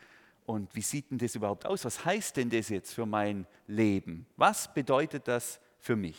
[0.45, 1.85] Und wie sieht denn das überhaupt aus?
[1.85, 4.27] Was heißt denn das jetzt für mein Leben?
[4.37, 6.17] Was bedeutet das für mich.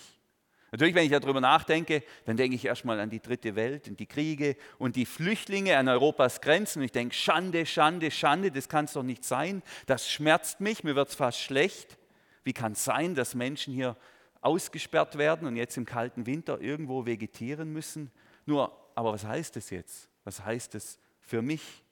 [0.72, 4.06] Natürlich, wenn ich darüber nachdenke, dann denke ich erstmal an die dritte Welt und die
[4.06, 6.80] Kriege und die Flüchtlinge an Europas Grenzen.
[6.80, 9.64] Und ich denke, Schande, Schande, Schande, das kann es doch nicht sein.
[9.86, 11.98] Das schmerzt mich, mir wird es fast schlecht.
[12.44, 13.96] Wie kann es sein, dass Menschen hier
[14.42, 18.12] ausgesperrt werden und jetzt im kalten Winter irgendwo vegetieren müssen?
[18.46, 20.10] Nur, aber was heißt das jetzt?
[20.26, 21.85] Was heißt das für mich?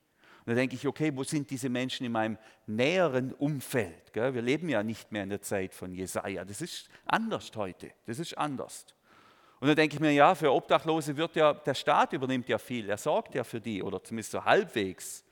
[0.46, 4.14] Und da denke ich, okay, wo sind diese Menschen in meinem näheren Umfeld?
[4.14, 6.44] Wir leben ja nicht mehr in der Zeit von Jesaja.
[6.44, 7.92] Das ist anders heute.
[8.06, 8.86] Das ist anders.
[9.62, 12.90] Und dann denke ich mir, ja, für Obdachlose wird ja, der Staat übernimmt ja viel.
[12.90, 15.24] Er sorgt ja für die oder zumindest so halbwegs.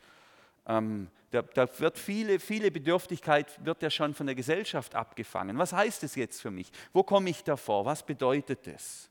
[0.66, 5.58] Ähm, da, da, wird viele, viele Bedürftigkeit wird ja schon von der Gesellschaft abgefangen.
[5.58, 6.72] Was heißt das jetzt für mich?
[6.94, 7.84] Wo komme ich davor?
[7.84, 9.11] Was bedeutet das?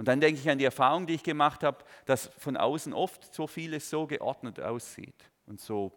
[0.00, 3.34] Und dann denke ich an die Erfahrung, die ich gemacht habe, dass von außen oft
[3.34, 5.92] so vieles so geordnet aussieht und so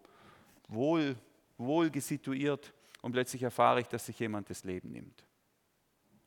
[0.68, 1.16] wohl,
[1.56, 2.74] wohl gesituiert.
[3.00, 5.24] Und plötzlich erfahre ich, dass sich jemand das Leben nimmt.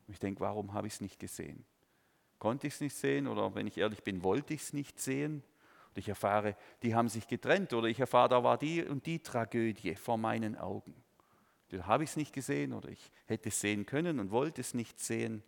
[0.08, 1.66] Und ich denke, warum habe ich es nicht gesehen?
[2.40, 5.44] Konnte ich es nicht sehen oder wenn ich ehrlich bin, wollte ich es nicht sehen?
[5.90, 9.20] Und ich erfahre, die haben sich getrennt oder ich erfahre, da war die und die
[9.20, 10.96] Tragödie vor meinen Augen.
[11.70, 14.74] Da habe ich es nicht gesehen oder ich hätte es sehen können und wollte es
[14.74, 15.44] nicht sehen.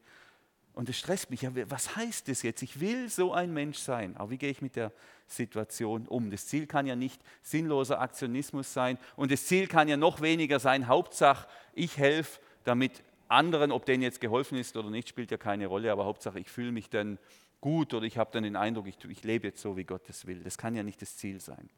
[0.79, 1.41] Und es stresst mich.
[1.41, 2.61] Ja, was heißt das jetzt?
[2.61, 4.15] Ich will so ein Mensch sein.
[4.15, 4.93] Aber wie gehe ich mit der
[5.27, 6.31] Situation um?
[6.31, 8.97] Das Ziel kann ja nicht sinnloser Aktionismus sein.
[9.17, 10.87] Und das Ziel kann ja noch weniger sein.
[10.87, 15.67] Hauptsache, ich helfe, damit anderen, ob denen jetzt geholfen ist oder nicht, spielt ja keine
[15.67, 15.91] Rolle.
[15.91, 17.19] Aber Hauptsache, ich fühle mich dann
[17.59, 20.27] gut oder ich habe dann den Eindruck, ich, ich lebe jetzt so, wie Gott es
[20.27, 20.41] will.
[20.45, 21.69] Das kann ja nicht das Ziel sein.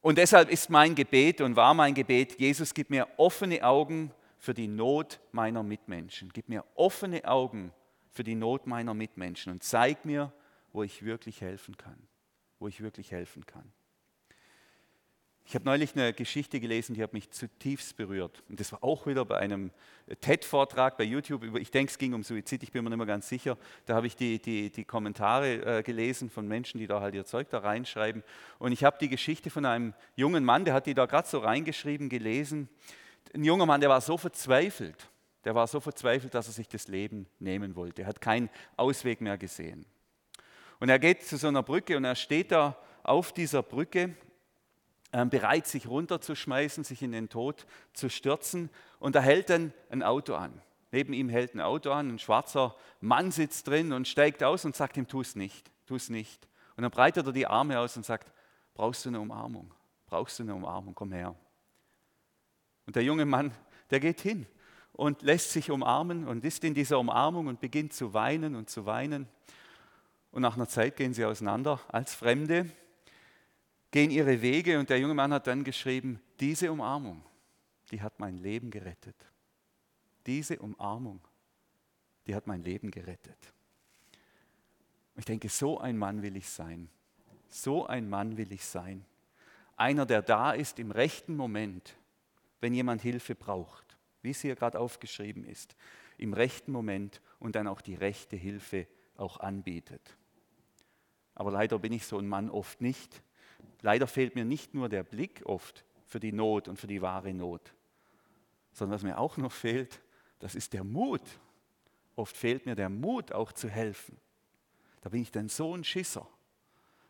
[0.00, 4.10] Und deshalb ist mein Gebet und war mein Gebet, Jesus, gib mir offene Augen
[4.44, 6.30] für die Not meiner Mitmenschen.
[6.34, 7.72] Gib mir offene Augen
[8.10, 10.32] für die Not meiner Mitmenschen und zeig mir,
[10.70, 11.96] wo ich wirklich helfen kann.
[12.58, 13.72] Wo ich wirklich helfen kann.
[15.46, 18.42] Ich habe neulich eine Geschichte gelesen, die hat mich zutiefst berührt.
[18.48, 19.70] Und das war auch wieder bei einem
[20.20, 21.56] TED-Vortrag bei YouTube.
[21.56, 23.56] Ich denke, es ging um Suizid, ich bin mir nicht mehr ganz sicher.
[23.86, 27.24] Da habe ich die, die, die Kommentare äh, gelesen von Menschen, die da halt ihr
[27.24, 28.22] Zeug da reinschreiben.
[28.58, 31.38] Und ich habe die Geschichte von einem jungen Mann, der hat die da gerade so
[31.38, 32.68] reingeschrieben, gelesen
[33.34, 35.08] ein junger Mann, der war so verzweifelt,
[35.44, 38.02] der war so verzweifelt, dass er sich das Leben nehmen wollte.
[38.02, 39.86] Er hat keinen Ausweg mehr gesehen.
[40.80, 44.14] Und er geht zu so einer Brücke und er steht da auf dieser Brücke,
[45.12, 48.70] äh, bereit, sich runterzuschmeißen, sich in den Tod zu stürzen.
[48.98, 50.60] Und da hält dann ein Auto an.
[50.90, 54.76] Neben ihm hält ein Auto an, ein schwarzer Mann sitzt drin und steigt aus und
[54.76, 56.48] sagt ihm, tu es nicht, tu es nicht.
[56.76, 58.32] Und dann breitet er die Arme aus und sagt,
[58.74, 59.72] brauchst du eine Umarmung?
[60.06, 60.94] Brauchst du eine Umarmung?
[60.94, 61.34] Komm her.
[62.86, 63.52] Und der junge Mann,
[63.90, 64.46] der geht hin
[64.92, 68.86] und lässt sich umarmen und ist in dieser Umarmung und beginnt zu weinen und zu
[68.86, 69.28] weinen.
[70.30, 72.70] Und nach einer Zeit gehen sie auseinander als Fremde,
[73.90, 77.22] gehen ihre Wege und der junge Mann hat dann geschrieben, diese Umarmung,
[77.90, 79.16] die hat mein Leben gerettet.
[80.26, 81.20] Diese Umarmung,
[82.26, 83.52] die hat mein Leben gerettet.
[85.16, 86.88] Ich denke, so ein Mann will ich sein.
[87.48, 89.04] So ein Mann will ich sein.
[89.76, 91.96] einer, der da ist im rechten Moment,
[92.64, 95.76] wenn jemand Hilfe braucht, wie es hier gerade aufgeschrieben ist,
[96.16, 98.86] im rechten Moment und dann auch die rechte Hilfe
[99.18, 100.16] auch anbietet.
[101.34, 103.22] Aber leider bin ich so ein Mann oft nicht.
[103.82, 107.34] Leider fehlt mir nicht nur der Blick oft für die Not und für die wahre
[107.34, 107.74] Not,
[108.72, 110.00] sondern was mir auch noch fehlt,
[110.38, 111.20] das ist der Mut.
[112.16, 114.16] Oft fehlt mir der Mut, auch zu helfen.
[115.02, 116.26] Da bin ich dann so ein Schisser.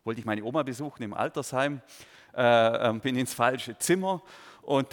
[0.03, 1.81] Wollte ich meine Oma besuchen im Altersheim,
[2.35, 4.21] äh, ähm, bin ins falsche Zimmer
[4.67, 4.89] und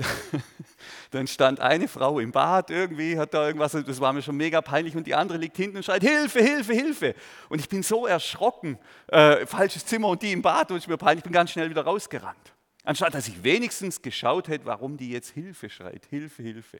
[1.12, 4.62] dann stand eine Frau im Bad irgendwie, hat da irgendwas, das war mir schon mega
[4.62, 7.16] peinlich und die andere liegt hinten und schreit, Hilfe, Hilfe, Hilfe.
[7.50, 10.98] Und ich bin so erschrocken, äh, falsches Zimmer und die im Bad und es mir
[10.98, 12.54] peinlich, ich bin ganz schnell wieder rausgerannt.
[12.84, 16.06] Anstatt dass ich wenigstens geschaut hätte, warum die jetzt Hilfe schreit.
[16.10, 16.80] Hilfe, Hilfe.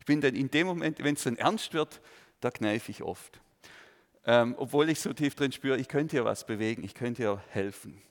[0.00, 2.00] Ich bin dann in dem Moment, wenn es dann ernst wird,
[2.40, 3.40] da kneife ich oft.
[4.24, 7.40] Ähm, obwohl ich so tief drin spüre, ich könnte ja was bewegen, ich könnte ja
[7.50, 8.02] helfen.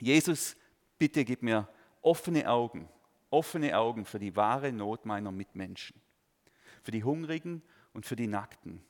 [0.00, 0.56] Jesus,
[0.96, 1.68] bitte gib mir
[2.02, 2.88] offene Augen,
[3.30, 6.00] offene Augen für die wahre Not meiner Mitmenschen,
[6.82, 7.62] für die Hungrigen
[7.92, 8.82] und für die Nackten.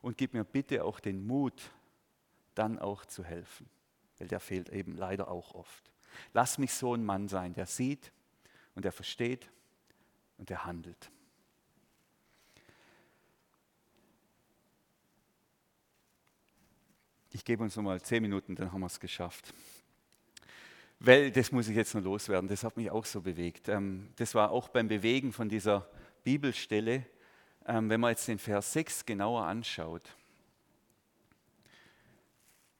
[0.00, 1.72] Und gib mir bitte auch den Mut,
[2.54, 3.68] dann auch zu helfen,
[4.18, 5.90] weil der fehlt eben leider auch oft.
[6.32, 8.12] Lass mich so ein Mann sein, der sieht
[8.74, 9.50] und der versteht
[10.38, 11.10] und der handelt.
[17.30, 19.52] Ich gebe uns noch mal zehn Minuten, dann haben wir es geschafft.
[21.06, 23.68] Weil, das muss ich jetzt noch loswerden, das hat mich auch so bewegt.
[23.68, 25.86] Ähm, das war auch beim Bewegen von dieser
[26.22, 27.04] Bibelstelle,
[27.66, 30.16] ähm, wenn man jetzt den Vers 6 genauer anschaut.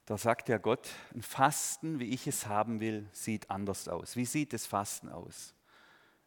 [0.06, 4.16] Da sagt ja Gott, ein Fasten, wie ich es haben will, sieht anders aus.
[4.16, 5.54] Wie sieht das Fasten aus?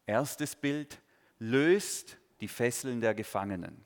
[0.05, 1.01] Erstes Bild,
[1.39, 3.83] löst die Fesseln der Gefangenen.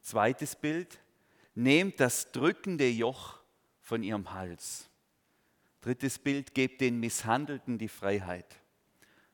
[0.00, 0.98] Zweites Bild,
[1.54, 3.38] nehmt das drückende Joch
[3.82, 4.88] von ihrem Hals.
[5.86, 8.56] Drittes Bild, gebt den Misshandelten die Freiheit.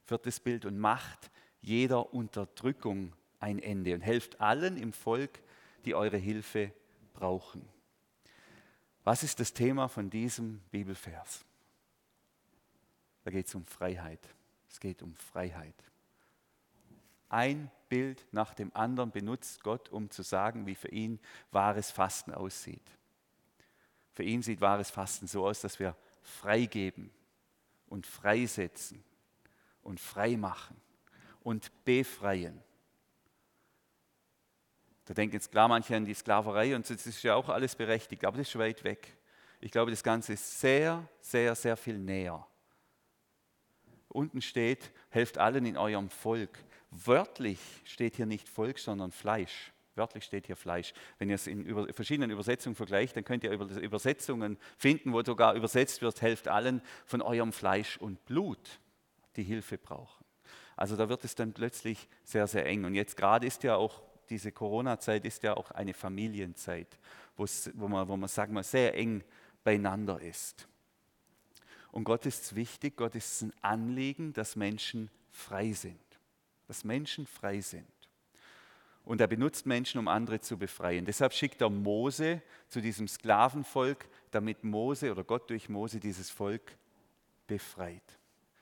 [0.05, 1.31] Viertes Bild, und macht
[1.63, 5.41] jeder Unterdrückung ein Ende und helft allen im Volk,
[5.87, 6.71] die eure Hilfe
[7.15, 7.67] brauchen.
[9.03, 11.43] Was ist das Thema von diesem Bibelvers?
[13.25, 14.21] Da geht es um Freiheit.
[14.69, 15.83] Es geht um Freiheit.
[17.31, 21.19] Ein Bild nach dem anderen benutzt Gott, um zu sagen, wie für ihn
[21.51, 22.91] wahres Fasten aussieht.
[24.13, 27.11] Für ihn sieht wahres Fasten so aus, dass wir freigeben
[27.87, 29.03] und freisetzen
[29.83, 30.77] und freimachen
[31.43, 32.63] und befreien.
[35.05, 38.25] Da denken jetzt klar manche an die Sklaverei und das ist ja auch alles berechtigt,
[38.25, 39.17] aber das ist weit weg.
[39.61, 42.47] Ich glaube, das Ganze ist sehr, sehr, sehr viel näher.
[44.09, 46.59] Unten steht, helft allen in eurem Volk.
[46.91, 49.73] Wörtlich steht hier nicht Volk, sondern Fleisch.
[49.95, 50.95] Wörtlich steht hier Fleisch.
[51.19, 55.55] Wenn ihr es in über, verschiedenen Übersetzungen vergleicht, dann könnt ihr Übersetzungen finden, wo sogar
[55.55, 58.81] übersetzt wird, helft allen von eurem Fleisch und Blut,
[59.37, 60.25] die Hilfe brauchen.
[60.77, 62.85] Also da wird es dann plötzlich sehr, sehr eng.
[62.85, 64.03] Und jetzt gerade ist ja auch
[64.33, 66.99] diese Corona-Zeit ist ja auch eine Familienzeit,
[67.37, 69.23] wo man, wo man sagen wir, sehr eng
[69.63, 70.67] beieinander ist.
[71.91, 76.01] Und Gott ist wichtig, Gott ist ein Anliegen, dass Menschen frei sind.
[76.67, 77.87] Dass Menschen frei sind.
[79.05, 81.05] Und er benutzt Menschen, um andere zu befreien.
[81.05, 86.77] Deshalb schickt er Mose zu diesem Sklavenvolk, damit Mose oder Gott durch Mose dieses Volk
[87.47, 88.19] befreit.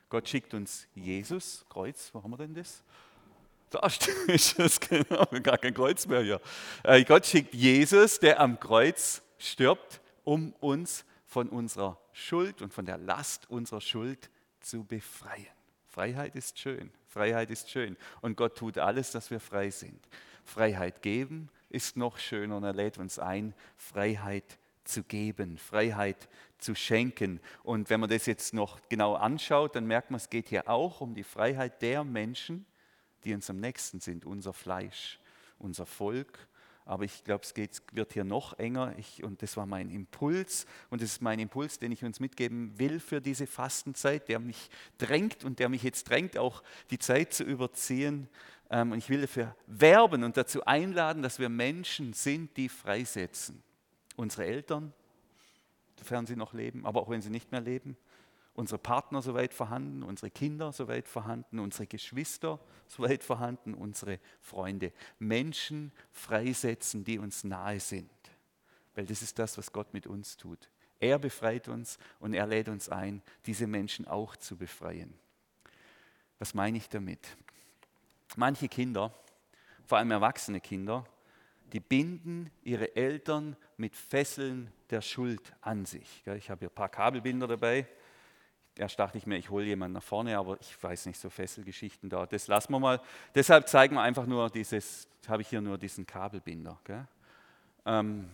[0.09, 2.83] Gott schickt uns Jesus, Kreuz, wo haben wir denn das?
[3.71, 3.87] Da
[4.27, 6.41] ist es genau, gar kein Kreuz mehr hier.
[6.83, 12.85] Äh, Gott schickt Jesus, der am Kreuz stirbt, um uns von unserer Schuld und von
[12.85, 15.47] der Last unserer Schuld zu befreien.
[15.87, 17.97] Freiheit ist schön, Freiheit ist schön.
[18.21, 20.01] Und Gott tut alles, dass wir frei sind.
[20.45, 26.75] Freiheit geben ist noch schöner und er lädt uns ein, Freiheit zu geben, Freiheit zu
[26.75, 27.41] schenken.
[27.63, 31.01] Und wenn man das jetzt noch genau anschaut, dann merkt man, es geht hier auch
[31.01, 32.67] um die Freiheit der Menschen,
[33.25, 35.21] die uns am nächsten sind, unser Fleisch,
[35.59, 36.49] unser Volk.
[36.87, 38.95] Aber ich glaube, es geht, wird hier noch enger.
[38.99, 40.67] Ich, und das war mein Impuls.
[40.89, 44.71] Und das ist mein Impuls, den ich uns mitgeben will für diese Fastenzeit, der mich
[44.99, 48.29] drängt und der mich jetzt drängt, auch die Zeit zu überziehen.
[48.71, 53.63] Ähm, und ich will dafür werben und dazu einladen, dass wir Menschen sind, die freisetzen.
[54.17, 54.93] Unsere Eltern,
[55.99, 57.97] sofern sie noch leben, aber auch wenn sie nicht mehr leben
[58.55, 64.93] unsere Partner soweit vorhanden, unsere Kinder soweit vorhanden, unsere Geschwister soweit vorhanden, unsere Freunde.
[65.19, 68.11] Menschen freisetzen, die uns nahe sind.
[68.95, 70.69] Weil das ist das, was Gott mit uns tut.
[70.99, 75.15] Er befreit uns und er lädt uns ein, diese Menschen auch zu befreien.
[76.39, 77.37] Was meine ich damit?
[78.37, 79.13] Manche Kinder,
[79.85, 81.05] vor allem erwachsene Kinder,
[81.73, 86.23] die binden ihre Eltern mit Fesseln der Schuld an sich.
[86.37, 87.87] Ich habe hier ein paar Kabelbinder dabei
[88.81, 92.09] Erst dachte ich mir, ich hole jemanden nach vorne, aber ich weiß nicht, so Fesselgeschichten
[92.09, 92.25] da.
[92.25, 93.01] Das lassen wir mal.
[93.35, 96.81] Deshalb zeigen wir einfach nur dieses, habe ich hier nur diesen Kabelbinder.
[97.85, 98.31] Ähm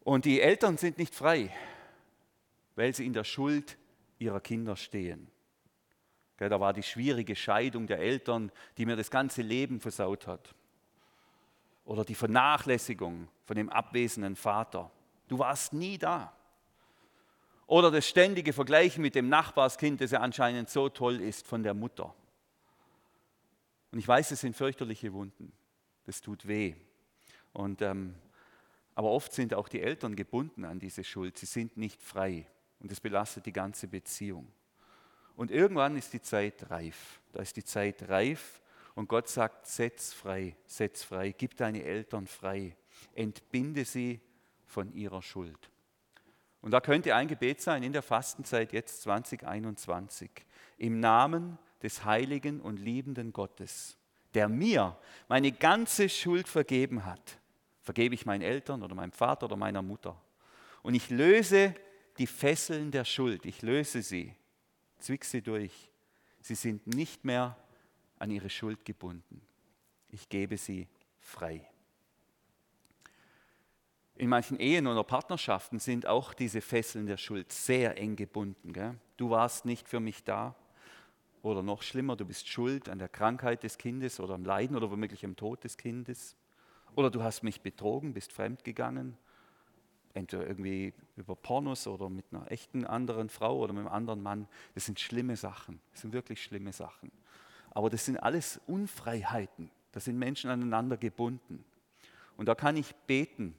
[0.00, 1.54] und die Eltern sind nicht frei,
[2.74, 3.78] weil sie in der Schuld
[4.18, 5.28] ihrer Kinder stehen.
[6.36, 10.54] Da war die schwierige Scheidung der Eltern, die mir das ganze Leben versaut hat.
[11.84, 14.90] Oder die Vernachlässigung von dem abwesenden Vater.
[15.28, 16.32] Du warst nie da.
[17.66, 21.74] Oder das ständige Vergleichen mit dem Nachbarskind, das ja anscheinend so toll ist von der
[21.74, 22.14] Mutter.
[23.92, 25.52] Und ich weiß, es sind fürchterliche Wunden.
[26.04, 26.74] Das tut weh.
[27.52, 28.16] Und, ähm,
[28.94, 31.38] aber oft sind auch die Eltern gebunden an diese Schuld.
[31.38, 32.46] Sie sind nicht frei.
[32.80, 34.46] Und das belastet die ganze Beziehung.
[35.36, 37.20] Und irgendwann ist die Zeit reif.
[37.32, 38.60] Da ist die Zeit reif
[38.94, 42.76] und Gott sagt, setz frei, setz frei, gib deine Eltern frei,
[43.14, 44.20] entbinde sie
[44.66, 45.70] von ihrer Schuld.
[46.60, 50.30] Und da könnte ein Gebet sein in der Fastenzeit jetzt 2021.
[50.78, 53.98] Im Namen des heiligen und liebenden Gottes,
[54.32, 54.96] der mir
[55.28, 57.38] meine ganze Schuld vergeben hat,
[57.82, 60.18] vergebe ich meinen Eltern oder meinem Vater oder meiner Mutter.
[60.82, 61.74] Und ich löse
[62.18, 64.34] die Fesseln der Schuld, ich löse sie
[65.04, 65.90] zwick sie durch.
[66.40, 67.56] Sie sind nicht mehr
[68.18, 69.40] an ihre Schuld gebunden.
[70.10, 70.88] Ich gebe sie
[71.20, 71.68] frei.
[74.16, 78.72] In manchen Ehen oder Partnerschaften sind auch diese Fesseln der Schuld sehr eng gebunden.
[78.72, 78.94] Gell?
[79.16, 80.54] Du warst nicht für mich da.
[81.42, 84.90] Oder noch schlimmer, du bist schuld an der Krankheit des Kindes oder am Leiden oder
[84.90, 86.36] womöglich am Tod des Kindes.
[86.94, 89.18] Oder du hast mich betrogen, bist fremdgegangen
[90.14, 94.48] entweder irgendwie über Pornos oder mit einer echten anderen Frau oder mit einem anderen Mann.
[94.74, 95.80] Das sind schlimme Sachen.
[95.92, 97.10] Das sind wirklich schlimme Sachen.
[97.70, 99.70] Aber das sind alles Unfreiheiten.
[99.92, 101.64] Da sind Menschen aneinander gebunden.
[102.36, 103.54] Und da kann ich beten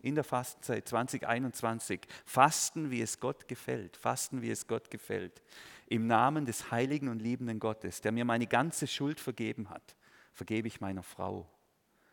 [0.00, 2.00] in der Fastenzeit 2021.
[2.24, 3.96] Fasten, wie es Gott gefällt.
[3.96, 5.42] Fasten, wie es Gott gefällt.
[5.86, 9.96] Im Namen des heiligen und liebenden Gottes, der mir meine ganze Schuld vergeben hat,
[10.32, 11.48] vergebe ich meiner Frau,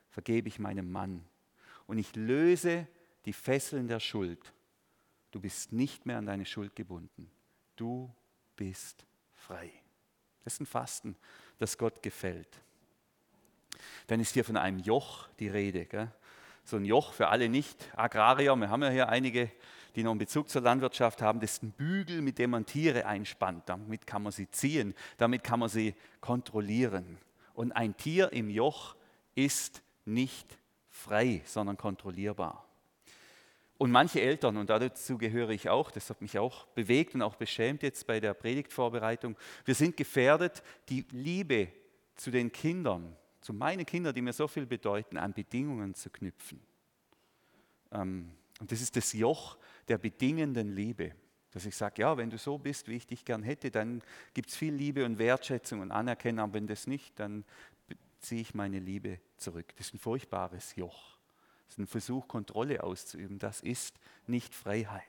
[0.10, 1.26] vergebe ich meinem Mann.
[1.86, 2.88] Und ich löse
[3.26, 4.54] die Fesseln der Schuld.
[5.32, 7.30] Du bist nicht mehr an deine Schuld gebunden.
[7.76, 8.14] Du
[8.56, 9.72] bist frei.
[10.44, 11.16] Das ist ein Fasten,
[11.58, 12.62] das Gott gefällt.
[14.08, 15.86] Dann ist hier von einem Joch die Rede.
[15.86, 16.12] Gell?
[16.64, 18.56] So ein Joch für alle Nicht-Agrarier.
[18.56, 19.52] Wir haben ja hier einige,
[19.96, 21.40] die noch einen Bezug zur Landwirtschaft haben.
[21.40, 23.64] Das ist ein Bügel, mit dem man Tiere einspannt.
[23.68, 27.18] Damit kann man sie ziehen, damit kann man sie kontrollieren.
[27.54, 28.96] Und ein Tier im Joch
[29.34, 30.58] ist nicht
[30.90, 32.66] frei, sondern kontrollierbar.
[33.78, 37.36] Und manche Eltern, und dazu gehöre ich auch, das hat mich auch bewegt und auch
[37.36, 41.68] beschämt jetzt bei der Predigtvorbereitung, wir sind gefährdet, die Liebe
[42.16, 46.62] zu den Kindern, zu meinen Kindern, die mir so viel bedeuten, an Bedingungen zu knüpfen.
[47.92, 49.58] Ähm, und das ist das Joch
[49.90, 51.12] der bedingenden Liebe,
[51.52, 54.02] dass ich sage, ja, wenn du so bist, wie ich dich gern hätte, dann
[54.34, 57.44] gibt es viel Liebe und Wertschätzung und Anerkennung, aber wenn das nicht, dann
[58.20, 59.74] ziehe ich meine Liebe zurück.
[59.76, 61.18] Das ist ein furchtbares Joch.
[61.66, 63.40] Das ist ein Versuch, Kontrolle auszuüben.
[63.40, 63.96] Das ist
[64.28, 65.04] nicht Freiheit.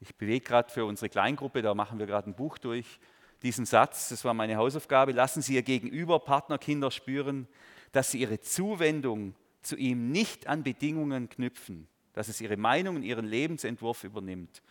[0.00, 3.00] Ich bewege gerade für unsere Kleingruppe, da machen wir gerade ein Buch durch,
[3.42, 7.46] diesen Satz, das war meine Hausaufgabe, lassen Sie Ihr Gegenüber Partnerkinder spüren,
[7.92, 13.02] dass Sie Ihre Zuwendung zu ihm nicht an Bedingungen knüpfen, dass es Ihre Meinung und
[13.02, 14.62] Ihren Lebensentwurf übernimmt.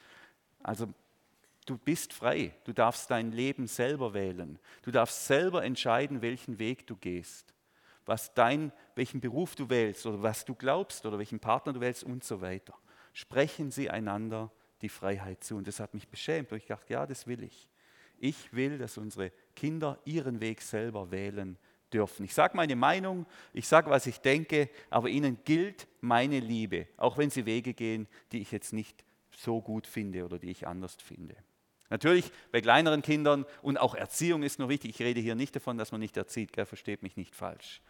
[0.63, 0.87] Also
[1.65, 6.87] du bist frei, du darfst dein Leben selber wählen, du darfst selber entscheiden, welchen Weg
[6.87, 7.53] du gehst
[8.05, 12.03] was dein, welchen Beruf du wählst oder was du glaubst oder welchen Partner du wählst
[12.03, 12.73] und so weiter.
[13.13, 14.51] Sprechen sie einander
[14.81, 15.55] die Freiheit zu.
[15.55, 17.69] Und das hat mich beschämt, weil ich dachte, ja, das will ich.
[18.17, 21.57] Ich will, dass unsere Kinder ihren Weg selber wählen
[21.91, 22.25] dürfen.
[22.25, 27.17] Ich sage meine Meinung, ich sage, was ich denke, aber ihnen gilt meine Liebe, auch
[27.17, 30.95] wenn sie Wege gehen, die ich jetzt nicht so gut finde oder die ich anders
[30.95, 31.35] finde.
[31.89, 34.91] Natürlich bei kleineren Kindern und auch Erziehung ist noch wichtig.
[34.91, 37.81] Ich rede hier nicht davon, dass man nicht erzieht, gell, versteht mich nicht falsch.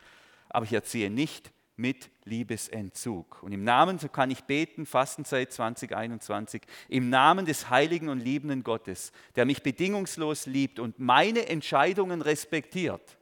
[0.50, 3.42] Aber ich erziehe nicht mit Liebesentzug.
[3.42, 8.64] Und im Namen, so kann ich beten, Fastenzeit 2021, im Namen des heiligen und liebenden
[8.64, 13.18] Gottes, der mich bedingungslos liebt und meine Entscheidungen respektiert,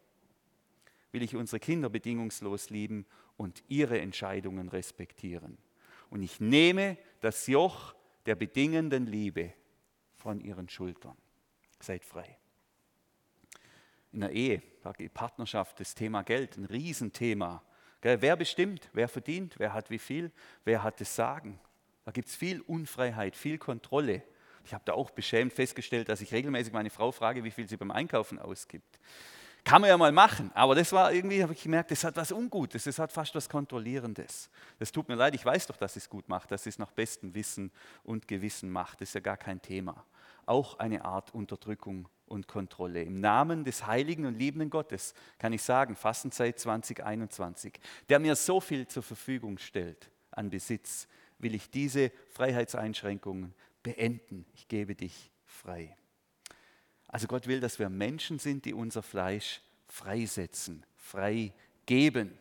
[1.12, 3.06] will ich unsere Kinder bedingungslos lieben
[3.38, 5.58] und ihre Entscheidungen respektieren.
[6.10, 7.96] Und ich nehme das Joch
[8.26, 9.54] der bedingenden Liebe
[10.22, 11.18] von ihren Schultern.
[11.80, 12.38] Seid frei.
[14.12, 14.62] In der Ehe,
[15.14, 17.64] Partnerschaft, das Thema Geld, ein Riesenthema.
[18.02, 20.32] Wer bestimmt, wer verdient, wer hat wie viel,
[20.64, 21.60] wer hat das Sagen.
[22.06, 24.24] Da gibt es viel Unfreiheit, viel Kontrolle.
[24.66, 27.78] Ich habe da auch beschämt festgestellt, dass ich regelmäßig meine Frau frage, wie viel sie
[27.78, 29.00] beim Einkaufen ausgibt.
[29.64, 32.32] Kann man ja mal machen, aber das war irgendwie, habe ich gemerkt, das hat was
[32.32, 34.50] Ungutes, das hat fast was Kontrollierendes.
[34.80, 37.36] Das tut mir leid, ich weiß doch, dass es gut macht, dass es nach bestem
[37.36, 37.72] Wissen
[38.04, 39.02] und Gewissen macht.
[39.02, 40.04] Das ist ja gar kein Thema.
[40.48, 43.04] Auch eine Art Unterdrückung und Kontrolle.
[43.04, 48.60] Im Namen des heiligen und liebenden Gottes kann ich sagen, Fastenzeit 2021, der mir so
[48.60, 51.08] viel zur Verfügung stellt an Besitz,
[51.38, 53.54] will ich diese Freiheitseinschränkungen
[53.84, 54.46] beenden.
[54.56, 55.96] Ich gebe dich frei.
[57.12, 61.52] Also Gott will, dass wir Menschen sind, die unser Fleisch freisetzen, frei
[61.86, 62.38] geben.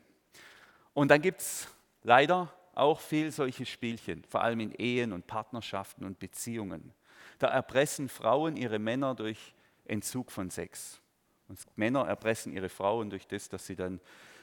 [0.95, 1.68] Und dann gibt es
[2.03, 6.93] leider auch viel solche Spielchen, vor allem in Ehen und Partnerschaften und Beziehungen.
[7.39, 9.55] Da erpressen Frauen ihre Männer durch
[9.87, 11.01] Entzug von Sex.
[11.49, 14.01] Und Männer erpressen ihre Frauen durch das, dass sie dann,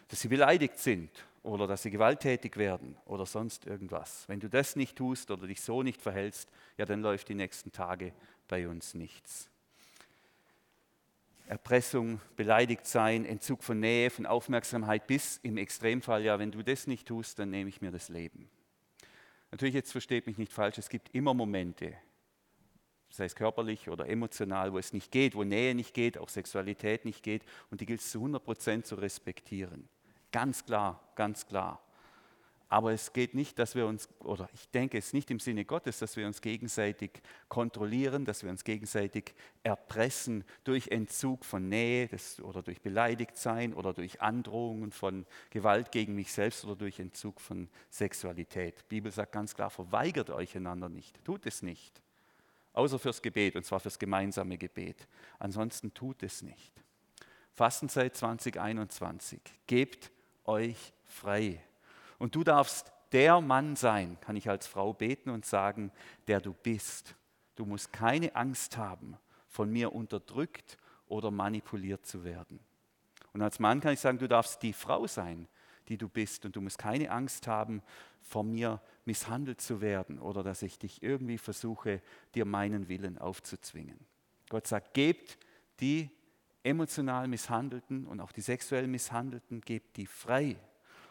[0.10, 1.10] dass sie beleidigt sind
[1.42, 4.26] oder dass sie gewalttätig werden oder sonst irgendwas.
[4.28, 7.72] Wenn du das nicht tust oder dich so nicht verhältst, ja, dann läuft die nächsten
[7.72, 8.14] Tage
[8.50, 9.50] bei uns nichts.
[11.48, 16.88] Erpressung, beleidigt sein, Entzug von Nähe, von Aufmerksamkeit bis im Extremfall, ja, wenn du das
[16.88, 18.50] nicht tust, dann nehme ich mir das Leben.
[19.52, 21.94] Natürlich, jetzt versteht mich nicht falsch, es gibt immer Momente,
[23.10, 27.06] sei es körperlich oder emotional, wo es nicht geht, wo Nähe nicht geht, auch Sexualität
[27.06, 29.88] nicht geht und die gilt es zu 100 Prozent zu respektieren.
[30.34, 31.82] Ganz klar, ganz klar.
[32.70, 35.64] Aber es geht nicht, dass wir uns, oder ich denke es ist nicht im Sinne
[35.64, 42.10] Gottes, dass wir uns gegenseitig kontrollieren, dass wir uns gegenseitig erpressen durch Entzug von Nähe
[42.10, 47.40] das, oder durch Beleidigtsein oder durch Androhungen von Gewalt gegen mich selbst oder durch Entzug
[47.40, 48.80] von Sexualität.
[48.82, 52.02] Die Bibel sagt ganz klar, verweigert euch einander nicht, tut es nicht.
[52.74, 55.08] Außer fürs Gebet, und zwar fürs gemeinsame Gebet.
[55.40, 56.74] Ansonsten tut es nicht.
[57.54, 59.40] Fastenzeit 2021.
[59.66, 60.12] Gebt
[60.46, 61.60] euch frei.
[62.18, 65.92] Und du darfst der Mann sein, kann ich als Frau beten und sagen,
[66.28, 67.16] der du bist.
[67.56, 72.60] Du musst keine Angst haben, von mir unterdrückt oder manipuliert zu werden.
[73.34, 75.48] Und als Mann kann ich sagen, du darfst die Frau sein,
[75.88, 76.46] die du bist.
[76.46, 77.82] Und du musst keine Angst haben,
[78.22, 82.02] von mir misshandelt zu werden oder dass ich dich irgendwie versuche,
[82.36, 83.98] dir meinen Willen aufzuzwingen.
[84.50, 85.38] Gott sagt, gebt
[85.80, 86.10] die
[86.64, 90.58] emotional Misshandelten und auch die sexuell Misshandelten, gebt die frei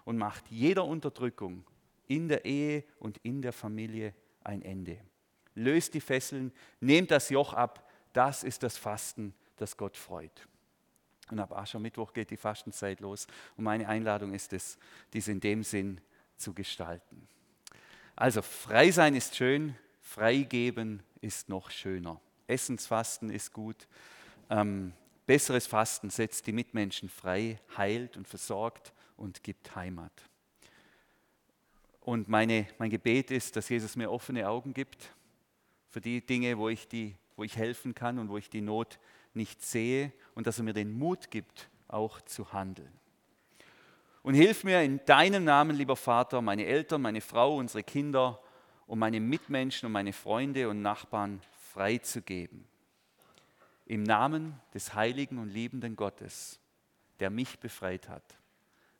[0.07, 1.64] und macht jeder Unterdrückung
[2.07, 4.98] in der Ehe und in der Familie ein Ende.
[5.54, 7.90] Löst die Fesseln, nehmt das Joch ab.
[8.12, 10.46] Das ist das Fasten, das Gott freut.
[11.28, 13.26] Und ab Aschermittwoch geht die Fastenzeit los.
[13.57, 14.78] Und meine Einladung ist es,
[15.12, 16.00] dies in dem Sinn
[16.36, 17.26] zu gestalten.
[18.14, 22.20] Also frei sein ist schön, freigeben ist noch schöner.
[22.46, 23.88] Essensfasten ist gut.
[24.50, 24.92] Ähm,
[25.26, 30.12] besseres Fasten setzt die Mitmenschen frei, heilt und versorgt und gibt Heimat.
[32.01, 35.12] Und meine, mein Gebet ist, dass Jesus mir offene Augen gibt
[35.89, 39.01] für die Dinge, wo ich, die, wo ich helfen kann und wo ich die Not
[39.35, 42.93] nicht sehe und dass er mir den Mut gibt, auch zu handeln.
[44.23, 48.41] Und hilf mir in deinem Namen, lieber Vater, meine Eltern, meine Frau, unsere Kinder
[48.87, 51.41] und meine Mitmenschen und meine Freunde und Nachbarn
[51.73, 52.64] freizugeben.
[53.85, 56.61] Im Namen des heiligen und liebenden Gottes,
[57.21, 58.37] der mich befreit hat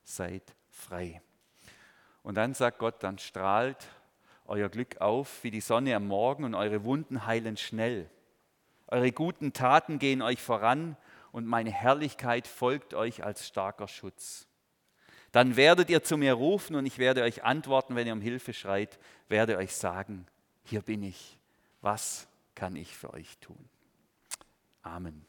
[0.07, 1.21] seid frei.
[2.23, 3.87] Und dann sagt Gott, dann strahlt
[4.47, 8.09] euer Glück auf wie die Sonne am Morgen und eure Wunden heilen schnell.
[8.87, 10.97] Eure guten Taten gehen euch voran
[11.33, 14.47] und meine Herrlichkeit folgt euch als starker Schutz.
[15.33, 18.53] Dann werdet ihr zu mir rufen und ich werde euch antworten, wenn ihr um Hilfe
[18.53, 18.99] schreit,
[19.29, 20.27] werde euch sagen,
[20.65, 21.39] hier bin ich,
[21.81, 23.69] was kann ich für euch tun?
[24.83, 25.27] Amen.